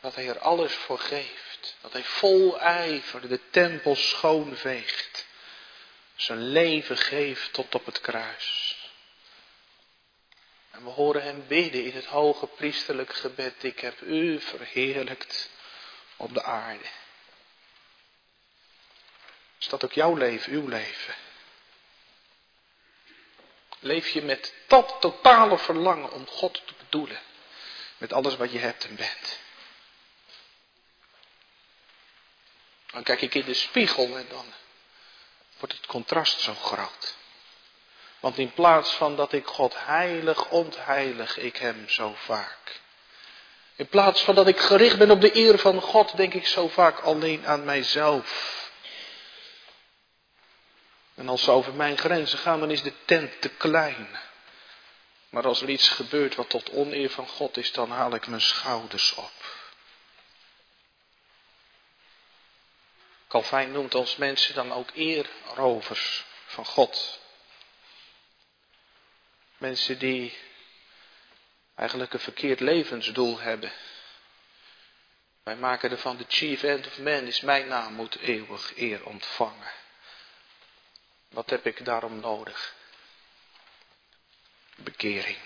Dat 0.00 0.14
hij 0.14 0.28
er 0.28 0.38
alles 0.38 0.72
voor 0.72 0.98
geeft. 0.98 1.76
Dat 1.80 1.92
hij 1.92 2.04
vol 2.04 2.60
ijver 2.60 3.28
de 3.28 3.40
tempel 3.50 3.96
schoonveegt. 3.96 5.26
Zijn 6.16 6.48
leven 6.48 6.98
geeft 6.98 7.52
tot 7.52 7.74
op 7.74 7.86
het 7.86 8.00
kruis. 8.00 8.73
En 10.74 10.84
we 10.84 10.90
horen 10.90 11.22
hem 11.22 11.46
bidden 11.46 11.84
in 11.84 11.94
het 11.94 12.04
hoge 12.04 12.46
priesterlijk 12.46 13.14
gebed. 13.14 13.64
Ik 13.64 13.80
heb 13.80 14.00
u 14.00 14.40
verheerlijkt 14.40 15.50
op 16.16 16.34
de 16.34 16.42
aarde. 16.42 16.84
Is 19.58 19.68
dat 19.68 19.84
ook 19.84 19.92
jouw 19.92 20.14
leven, 20.14 20.52
uw 20.52 20.68
leven? 20.68 21.14
Leef 23.78 24.08
je 24.08 24.22
met 24.22 24.54
dat 24.66 24.96
totale 25.00 25.58
verlangen 25.58 26.12
om 26.12 26.26
God 26.26 26.62
te 26.66 26.74
bedoelen. 26.78 27.20
Met 27.96 28.12
alles 28.12 28.36
wat 28.36 28.52
je 28.52 28.58
hebt 28.58 28.84
en 28.84 28.96
bent. 28.96 29.38
Dan 32.86 33.02
kijk 33.02 33.20
ik 33.20 33.34
in 33.34 33.44
de 33.44 33.54
spiegel 33.54 34.18
en 34.18 34.26
dan 34.28 34.52
wordt 35.58 35.74
het 35.74 35.86
contrast 35.86 36.40
zo 36.40 36.54
groot. 36.54 37.14
Want 38.24 38.38
in 38.38 38.52
plaats 38.52 38.92
van 38.92 39.16
dat 39.16 39.32
ik 39.32 39.46
God 39.46 39.74
heilig 39.76 40.48
ontheilig 40.48 41.38
ik 41.38 41.56
hem 41.56 41.88
zo 41.88 42.14
vaak. 42.14 42.80
In 43.76 43.88
plaats 43.88 44.22
van 44.22 44.34
dat 44.34 44.46
ik 44.46 44.60
gericht 44.60 44.98
ben 44.98 45.10
op 45.10 45.20
de 45.20 45.36
eer 45.36 45.58
van 45.58 45.80
God, 45.80 46.16
denk 46.16 46.34
ik 46.34 46.46
zo 46.46 46.68
vaak 46.68 47.00
alleen 47.00 47.46
aan 47.46 47.64
mijzelf. 47.64 48.70
En 51.14 51.28
als 51.28 51.42
ze 51.42 51.50
over 51.50 51.74
mijn 51.74 51.98
grenzen 51.98 52.38
gaan, 52.38 52.60
dan 52.60 52.70
is 52.70 52.82
de 52.82 52.92
tent 53.04 53.40
te 53.40 53.48
klein. 53.48 54.08
Maar 55.28 55.46
als 55.46 55.62
er 55.62 55.68
iets 55.68 55.88
gebeurt 55.88 56.34
wat 56.34 56.48
tot 56.48 56.70
oneer 56.70 57.10
van 57.10 57.28
God 57.28 57.56
is, 57.56 57.72
dan 57.72 57.90
haal 57.90 58.14
ik 58.14 58.26
mijn 58.26 58.40
schouders 58.40 59.14
op. 59.14 59.32
Calvijn 63.28 63.72
noemt 63.72 63.94
ons 63.94 64.16
mensen 64.16 64.54
dan 64.54 64.72
ook 64.72 64.88
eerrovers 64.94 66.24
van 66.46 66.66
God. 66.66 67.22
Mensen 69.64 69.98
die 69.98 70.38
eigenlijk 71.74 72.12
een 72.12 72.20
verkeerd 72.20 72.60
levensdoel 72.60 73.40
hebben. 73.40 73.72
Wij 75.42 75.56
maken 75.56 75.90
ervan 75.90 76.16
de 76.16 76.24
chief 76.28 76.62
end 76.62 76.86
of 76.86 76.98
man 76.98 77.26
is 77.26 77.40
mijn 77.40 77.68
naam 77.68 77.94
moet 77.94 78.18
eeuwig 78.18 78.76
eer 78.76 79.06
ontvangen. 79.06 79.72
Wat 81.28 81.50
heb 81.50 81.66
ik 81.66 81.84
daarom 81.84 82.20
nodig? 82.20 82.74
Bekering. 84.76 85.38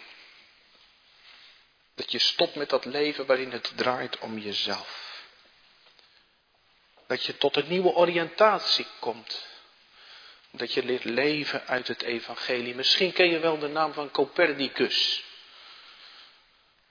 Dat 1.95 2.13
je 2.13 2.19
stopt 2.19 2.55
met 2.55 2.69
dat 2.69 2.85
leven 2.85 3.27
waarin 3.27 3.53
het 3.53 3.73
draait 3.77 4.19
om 4.19 4.39
jezelf. 4.39 5.23
Dat 7.07 7.25
je 7.25 7.37
tot 7.37 7.57
een 7.57 7.69
nieuwe 7.69 7.95
oriëntatie 7.95 8.87
komt. 9.01 9.47
Dat 10.59 10.73
je 10.73 10.85
leert 10.85 11.05
leven 11.05 11.67
uit 11.67 11.89
het 11.89 12.03
evangelie. 12.03 12.75
Misschien 12.75 13.13
ken 13.13 13.31
je 13.31 13.39
wel 13.39 13.59
de 13.59 13.69
naam 13.69 13.93
van 13.93 14.11
Copernicus. 14.11 15.25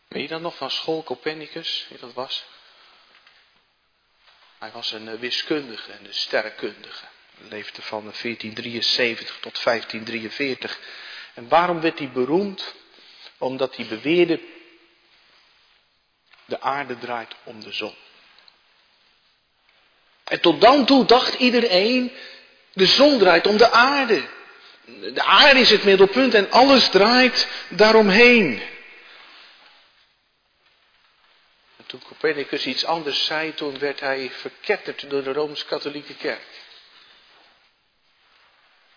Weet 0.08 0.22
je 0.22 0.28
dat 0.28 0.42
nog 0.42 0.56
van 0.56 0.72
school, 0.72 1.04
Copernicus? 1.04 1.86
Wie 1.90 2.00
dat 2.00 2.14
was? 2.14 2.46
Hij 4.58 4.72
was 4.72 4.92
een 4.92 5.08
eh, 5.08 5.20
wiskundige 5.20 5.92
en 5.92 6.06
een 6.06 6.14
sterrenkundige 6.14 7.06
leefde 7.38 7.82
van 7.82 8.02
1473 8.02 9.38
tot 9.40 9.64
1543. 9.64 10.80
En 11.34 11.48
waarom 11.48 11.82
werd 11.82 12.00
hij 12.00 12.12
beroemd? 12.12 12.76
Omdat 13.38 13.76
hij 13.76 13.86
beweerde, 13.86 14.40
de 16.46 16.62
aarde 16.62 16.98
draait 16.98 17.36
om 17.44 17.64
de 17.64 17.72
zon. 17.72 17.96
En 20.24 20.42
tot 20.42 20.62
dan 20.62 20.86
toe 20.86 21.06
dacht 21.06 21.34
iedereen, 21.34 22.12
de 22.78 22.86
zon 22.86 23.20
draait 23.20 23.48
om 23.48 23.58
de 23.58 23.72
aarde. 23.72 24.22
De 25.14 25.24
aarde 25.24 25.60
is 25.60 25.70
het 25.70 25.84
middelpunt 25.84 26.34
en 26.34 26.52
alles 26.52 26.90
draait 26.90 27.48
daaromheen. 27.70 28.62
En 31.78 31.86
toen 31.86 32.02
Copernicus 32.08 32.66
iets 32.66 32.86
anders 32.86 33.26
zei, 33.26 33.54
toen 33.54 33.80
werd 33.80 34.00
hij 34.00 34.32
verketterd 34.32 35.10
door 35.10 35.24
de 35.24 35.34
Rooms-Katholieke 35.34 36.16
Kerk. 36.16 36.66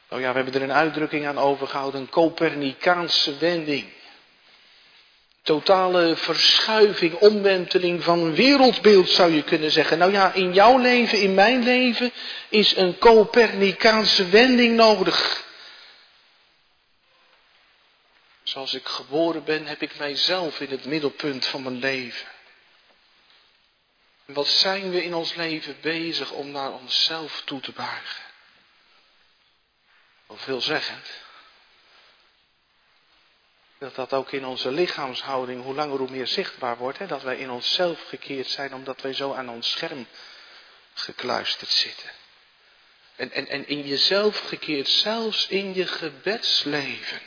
Oh 0.09 0.21
ja, 0.21 0.29
we 0.29 0.37
hebben 0.37 0.55
er 0.55 0.63
een 0.63 0.73
uitdrukking 0.73 1.27
aan 1.27 1.39
overgehouden, 1.39 2.01
een 2.01 2.09
Copernicaanse 2.09 3.39
wending. 3.39 3.93
Totale 5.43 6.17
verschuiving, 6.17 7.15
omwenteling 7.15 8.05
van 8.05 8.35
wereldbeeld 8.35 9.11
zou 9.11 9.33
je 9.33 9.43
kunnen 9.43 9.71
zeggen. 9.71 9.99
Nou 9.99 10.13
ja, 10.13 10.33
in 10.33 10.53
jouw 10.53 10.79
leven, 10.79 11.21
in 11.21 11.35
mijn 11.35 11.63
leven 11.63 12.13
is 12.49 12.77
een 12.77 12.99
Copernicaanse 12.99 14.29
wending 14.29 14.77
nodig. 14.77 15.45
Zoals 18.43 18.75
ik 18.75 18.87
geboren 18.87 19.45
ben, 19.45 19.67
heb 19.67 19.83
ik 19.83 19.99
mijzelf 19.99 20.61
in 20.61 20.71
het 20.71 20.85
middelpunt 20.85 21.47
van 21.47 21.63
mijn 21.63 21.79
leven. 21.79 22.29
En 24.27 24.35
wat 24.35 24.49
zijn 24.49 24.91
we 24.91 25.05
in 25.05 25.15
ons 25.15 25.35
leven 25.35 25.77
bezig 25.81 26.31
om 26.31 26.51
naar 26.51 26.73
onszelf 26.73 27.43
toe 27.45 27.61
te 27.61 27.73
buigen? 27.73 28.23
Of 30.27 30.41
veelzeggend. 30.41 31.07
Dat 33.81 33.95
dat 33.95 34.13
ook 34.13 34.33
in 34.33 34.45
onze 34.47 34.71
lichaamshouding 34.71 35.63
hoe 35.63 35.75
langer 35.75 35.99
hoe 35.99 36.11
meer 36.11 36.27
zichtbaar 36.27 36.77
wordt. 36.77 36.99
Hè? 36.99 37.07
Dat 37.07 37.23
wij 37.23 37.37
in 37.37 37.51
onszelf 37.51 38.09
gekeerd 38.09 38.47
zijn 38.47 38.75
omdat 38.75 39.01
wij 39.01 39.13
zo 39.13 39.33
aan 39.33 39.49
ons 39.49 39.71
scherm 39.71 40.07
gekluisterd 40.95 41.71
zitten. 41.71 42.11
En, 43.17 43.31
en, 43.31 43.49
en 43.49 43.69
in 43.69 43.87
jezelf 43.87 44.49
gekeerd, 44.49 44.89
zelfs 44.89 45.47
in 45.47 45.75
je 45.75 45.87
gebedsleven. 45.87 47.21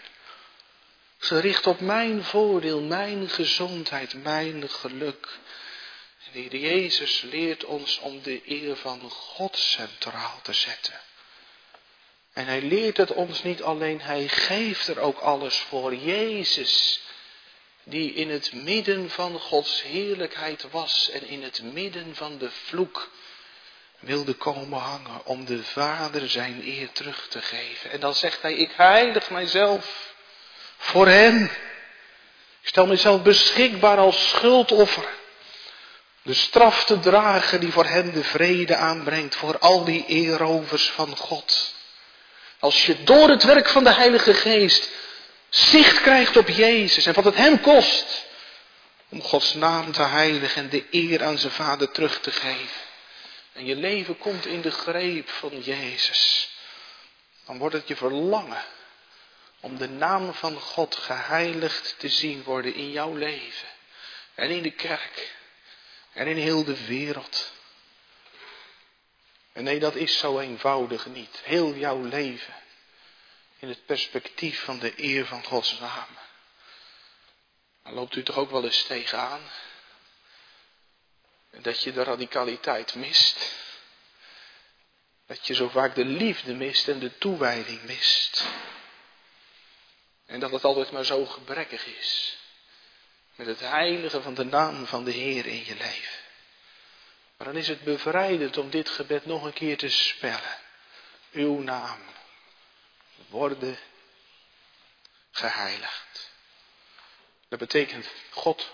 Gericht 1.17 1.67
op 1.67 1.79
mijn 1.79 2.23
voordeel, 2.23 2.81
mijn 2.81 3.29
gezondheid, 3.29 4.23
mijn 4.23 4.69
geluk. 4.69 5.39
De 6.31 6.39
Heer 6.39 6.55
Jezus 6.55 7.21
leert 7.21 7.63
ons 7.63 7.99
om 7.99 8.21
de 8.21 8.41
eer 8.45 8.75
van 8.75 9.09
God 9.09 9.57
centraal 9.57 10.39
te 10.41 10.53
zetten. 10.53 10.99
En 12.33 12.45
hij 12.45 12.61
leert 12.61 12.97
het 12.97 13.13
ons 13.13 13.43
niet 13.43 13.63
alleen, 13.63 14.01
hij 14.01 14.27
geeft 14.27 14.87
er 14.87 14.99
ook 14.99 15.19
alles 15.19 15.57
voor. 15.57 15.95
Jezus, 15.95 17.01
die 17.83 18.13
in 18.13 18.29
het 18.29 18.53
midden 18.53 19.09
van 19.09 19.39
Gods 19.39 19.81
heerlijkheid 19.81 20.65
was 20.71 21.09
en 21.09 21.27
in 21.27 21.43
het 21.43 21.61
midden 21.73 22.15
van 22.15 22.37
de 22.37 22.49
vloek 22.65 23.09
wilde 23.99 24.33
komen 24.33 24.79
hangen 24.79 25.25
om 25.25 25.45
de 25.45 25.63
Vader 25.63 26.29
zijn 26.29 26.61
eer 26.63 26.91
terug 26.91 27.27
te 27.29 27.41
geven. 27.41 27.91
En 27.91 27.99
dan 27.99 28.13
zegt 28.13 28.41
hij, 28.41 28.53
ik 28.53 28.71
heilig 28.75 29.29
mijzelf 29.29 30.13
voor 30.77 31.07
hem. 31.07 31.43
Ik 32.61 32.69
stel 32.69 32.87
mezelf 32.87 33.21
beschikbaar 33.21 33.97
als 33.97 34.29
schuldoffer. 34.29 35.09
De 36.21 36.33
straf 36.33 36.85
te 36.85 36.99
dragen 36.99 37.59
die 37.59 37.71
voor 37.71 37.85
hem 37.85 38.11
de 38.11 38.23
vrede 38.23 38.75
aanbrengt 38.75 39.35
voor 39.35 39.57
al 39.57 39.83
die 39.83 40.05
eerovers 40.05 40.89
van 40.89 41.17
God. 41.17 41.72
Als 42.63 42.85
je 42.85 43.03
door 43.03 43.29
het 43.29 43.43
werk 43.43 43.69
van 43.69 43.83
de 43.83 43.93
Heilige 43.93 44.33
Geest 44.33 44.89
zicht 45.49 46.01
krijgt 46.01 46.37
op 46.37 46.47
Jezus 46.47 47.05
en 47.05 47.13
wat 47.13 47.23
het 47.23 47.35
hem 47.35 47.61
kost 47.61 48.25
om 49.09 49.21
Gods 49.21 49.53
naam 49.53 49.91
te 49.91 50.01
heiligen 50.01 50.63
en 50.63 50.69
de 50.69 50.85
eer 50.91 51.23
aan 51.23 51.37
zijn 51.37 51.51
Vader 51.51 51.91
terug 51.91 52.19
te 52.19 52.31
geven. 52.31 52.81
En 53.53 53.65
je 53.65 53.75
leven 53.75 54.17
komt 54.17 54.45
in 54.45 54.61
de 54.61 54.71
greep 54.71 55.29
van 55.29 55.61
Jezus. 55.61 56.49
Dan 57.45 57.57
wordt 57.57 57.75
het 57.75 57.87
je 57.87 57.95
verlangen 57.95 58.63
om 59.59 59.77
de 59.77 59.89
naam 59.89 60.33
van 60.33 60.59
God 60.59 60.95
geheiligd 60.95 61.95
te 61.97 62.09
zien 62.09 62.43
worden 62.43 62.75
in 62.75 62.91
jouw 62.91 63.13
leven. 63.13 63.67
En 64.35 64.49
in 64.49 64.61
de 64.61 64.71
kerk. 64.71 65.35
En 66.13 66.27
in 66.27 66.37
heel 66.37 66.63
de 66.63 66.85
wereld. 66.85 67.52
En 69.53 69.63
nee, 69.63 69.79
dat 69.79 69.95
is 69.95 70.17
zo 70.17 70.39
eenvoudig 70.39 71.05
niet. 71.05 71.41
Heel 71.43 71.75
jouw 71.75 72.03
leven 72.03 72.53
in 73.59 73.69
het 73.69 73.85
perspectief 73.85 74.63
van 74.63 74.79
de 74.79 74.93
eer 74.95 75.25
van 75.25 75.43
Gods 75.43 75.79
naam. 75.79 76.07
Maar 77.83 77.93
loopt 77.93 78.15
u 78.15 78.23
toch 78.23 78.37
ook 78.37 78.51
wel 78.51 78.63
eens 78.63 78.83
tegenaan? 78.83 79.41
Dat 81.51 81.83
je 81.83 81.91
de 81.91 82.03
radicaliteit 82.03 82.95
mist. 82.95 83.55
Dat 85.25 85.47
je 85.47 85.53
zo 85.53 85.69
vaak 85.69 85.95
de 85.95 86.05
liefde 86.05 86.53
mist 86.53 86.87
en 86.87 86.99
de 86.99 87.17
toewijding 87.17 87.83
mist. 87.83 88.45
En 90.25 90.39
dat 90.39 90.51
het 90.51 90.63
altijd 90.63 90.91
maar 90.91 91.05
zo 91.05 91.25
gebrekkig 91.25 91.85
is. 91.85 92.37
Met 93.35 93.47
het 93.47 93.59
heilige 93.59 94.21
van 94.21 94.33
de 94.33 94.45
naam 94.45 94.85
van 94.85 95.03
de 95.03 95.11
Heer 95.11 95.45
in 95.45 95.65
je 95.65 95.75
leven. 95.75 96.22
Dan 97.43 97.55
is 97.55 97.67
het 97.67 97.83
bevrijdend 97.83 98.57
om 98.57 98.69
dit 98.69 98.89
gebed 98.89 99.25
nog 99.25 99.43
een 99.43 99.53
keer 99.53 99.77
te 99.77 99.89
spellen. 99.89 100.57
Uw 101.31 101.59
naam 101.59 101.99
worden 103.27 103.77
geheiligd. 105.31 106.31
Dat 107.49 107.59
betekent, 107.59 108.07
God 108.29 108.71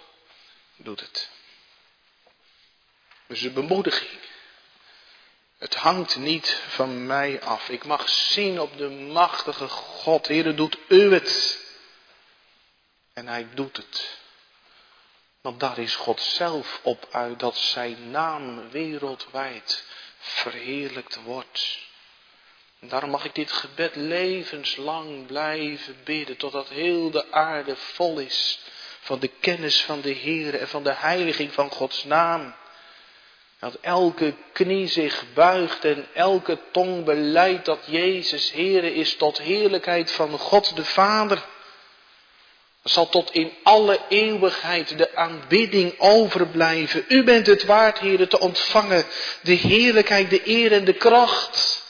doet 0.75 0.99
het. 0.99 1.29
Dus 3.27 3.39
de 3.39 3.51
bemoediging. 3.51 4.19
Het 5.57 5.75
hangt 5.75 6.15
niet 6.15 6.61
van 6.67 7.05
mij 7.05 7.41
af. 7.41 7.69
Ik 7.69 7.85
mag 7.85 8.09
zien 8.09 8.59
op 8.59 8.77
de 8.77 8.89
machtige 8.89 9.67
God. 9.67 10.27
Heer, 10.27 10.55
doet 10.55 10.77
u 10.87 11.13
het. 11.13 11.59
En 13.13 13.27
hij 13.27 13.47
doet 13.53 13.77
het. 13.77 14.18
Want 15.49 15.61
daar 15.61 15.79
is 15.79 15.95
God 15.95 16.21
zelf 16.21 16.79
op 16.83 17.07
uit 17.11 17.39
dat 17.39 17.57
zijn 17.57 18.11
naam 18.11 18.69
wereldwijd 18.69 19.85
verheerlijkt 20.19 21.23
wordt. 21.23 21.79
En 22.79 22.87
daarom 22.87 23.09
mag 23.09 23.25
ik 23.25 23.35
dit 23.35 23.51
gebed 23.51 23.95
levenslang 23.95 25.25
blijven 25.25 25.97
bidden, 26.03 26.37
totdat 26.37 26.69
heel 26.69 27.11
de 27.11 27.31
aarde 27.31 27.75
vol 27.75 28.19
is 28.19 28.59
van 28.99 29.19
de 29.19 29.27
kennis 29.27 29.81
van 29.81 30.01
de 30.01 30.11
Heer 30.11 30.59
en 30.59 30.67
van 30.67 30.83
de 30.83 30.93
heiliging 30.93 31.53
van 31.53 31.69
Gods 31.71 32.03
naam. 32.03 32.55
Dat 33.59 33.77
elke 33.81 34.33
knie 34.53 34.87
zich 34.87 35.23
buigt 35.33 35.85
en 35.85 36.07
elke 36.13 36.59
tong 36.71 37.05
beleidt 37.05 37.65
dat 37.65 37.79
Jezus 37.85 38.51
Heere 38.51 38.93
is 38.93 39.15
tot 39.15 39.37
heerlijkheid 39.37 40.11
van 40.11 40.39
God 40.39 40.75
de 40.75 40.85
Vader. 40.85 41.45
Zal 42.83 43.09
tot 43.09 43.31
in 43.31 43.53
alle 43.63 44.01
eeuwigheid 44.09 44.97
de 44.97 45.15
aanbidding 45.15 45.99
overblijven. 45.99 47.05
U 47.07 47.23
bent 47.23 47.47
het 47.47 47.63
waard, 47.63 47.99
Heere, 47.99 48.27
te 48.27 48.39
ontvangen. 48.39 49.05
De 49.41 49.53
heerlijkheid, 49.53 50.29
de 50.29 50.47
eer 50.47 50.71
en 50.71 50.85
de 50.85 50.93
kracht. 50.93 51.83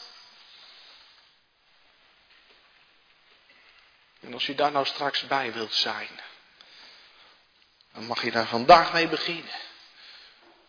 En 4.19 4.33
als 4.33 4.47
u 4.47 4.55
daar 4.55 4.71
nou 4.71 4.85
straks 4.85 5.27
bij 5.27 5.53
wilt 5.53 5.73
zijn, 5.73 6.09
dan 7.93 8.05
mag 8.05 8.23
je 8.23 8.31
daar 8.31 8.47
vandaag 8.47 8.93
mee 8.93 9.07
beginnen. 9.07 9.67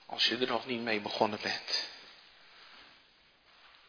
Als 0.06 0.26
je 0.26 0.36
er 0.36 0.46
nog 0.46 0.66
niet 0.66 0.80
mee 0.80 1.00
begonnen 1.00 1.38
bent. 1.42 1.88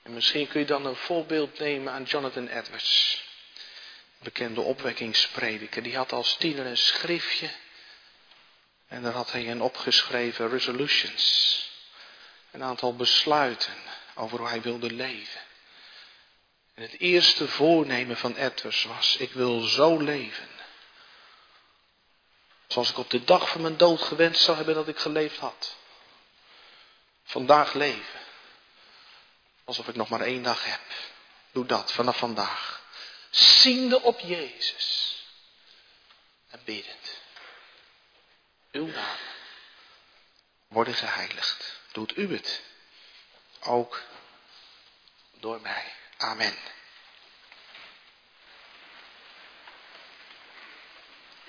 En 0.03 0.13
misschien 0.13 0.47
kun 0.47 0.59
je 0.59 0.65
dan 0.65 0.85
een 0.85 0.95
voorbeeld 0.95 1.59
nemen 1.59 1.93
aan 1.93 2.03
Jonathan 2.03 2.47
Edwards. 2.47 3.23
Bekende 4.23 4.61
opwekkingsprediker. 4.61 5.83
Die 5.83 5.95
had 5.95 6.11
als 6.11 6.35
tiener 6.35 6.65
een 6.65 6.77
schriftje. 6.77 7.49
En 8.87 9.03
daar 9.03 9.13
had 9.13 9.31
hij 9.31 9.49
een 9.49 9.61
opgeschreven 9.61 10.49
resolutions. 10.49 11.69
Een 12.51 12.63
aantal 12.63 12.95
besluiten 12.95 13.73
over 14.15 14.37
hoe 14.37 14.47
hij 14.47 14.61
wilde 14.61 14.91
leven. 14.91 15.41
En 16.73 16.81
het 16.81 16.99
eerste 16.99 17.47
voornemen 17.47 18.17
van 18.17 18.35
Edwards 18.35 18.83
was, 18.83 19.17
ik 19.17 19.31
wil 19.31 19.59
zo 19.59 19.97
leven. 19.97 20.47
Zoals 22.67 22.89
ik 22.89 22.97
op 22.97 23.09
de 23.09 23.23
dag 23.23 23.49
van 23.49 23.61
mijn 23.61 23.77
dood 23.77 24.01
gewenst 24.01 24.41
zou 24.41 24.57
hebben 24.57 24.75
dat 24.75 24.87
ik 24.87 24.97
geleefd 24.97 25.37
had. 25.37 25.75
Vandaag 27.23 27.73
leven. 27.73 28.19
Alsof 29.63 29.87
ik 29.87 29.95
nog 29.95 30.09
maar 30.09 30.21
één 30.21 30.43
dag 30.43 30.65
heb. 30.65 30.81
Doe 31.51 31.65
dat 31.65 31.91
vanaf 31.91 32.17
vandaag. 32.17 32.80
Ziende 33.31 34.01
op 34.01 34.19
Jezus. 34.19 35.15
En 36.47 36.61
biddend. 36.63 37.21
Uw 38.71 38.85
naam 38.85 39.17
worden 40.67 40.93
geheiligd. 40.93 41.79
Doet 41.91 42.17
u 42.17 42.33
het. 42.33 42.61
Ook 43.59 44.03
door 45.39 45.61
mij. 45.61 45.93
Amen. 46.17 46.57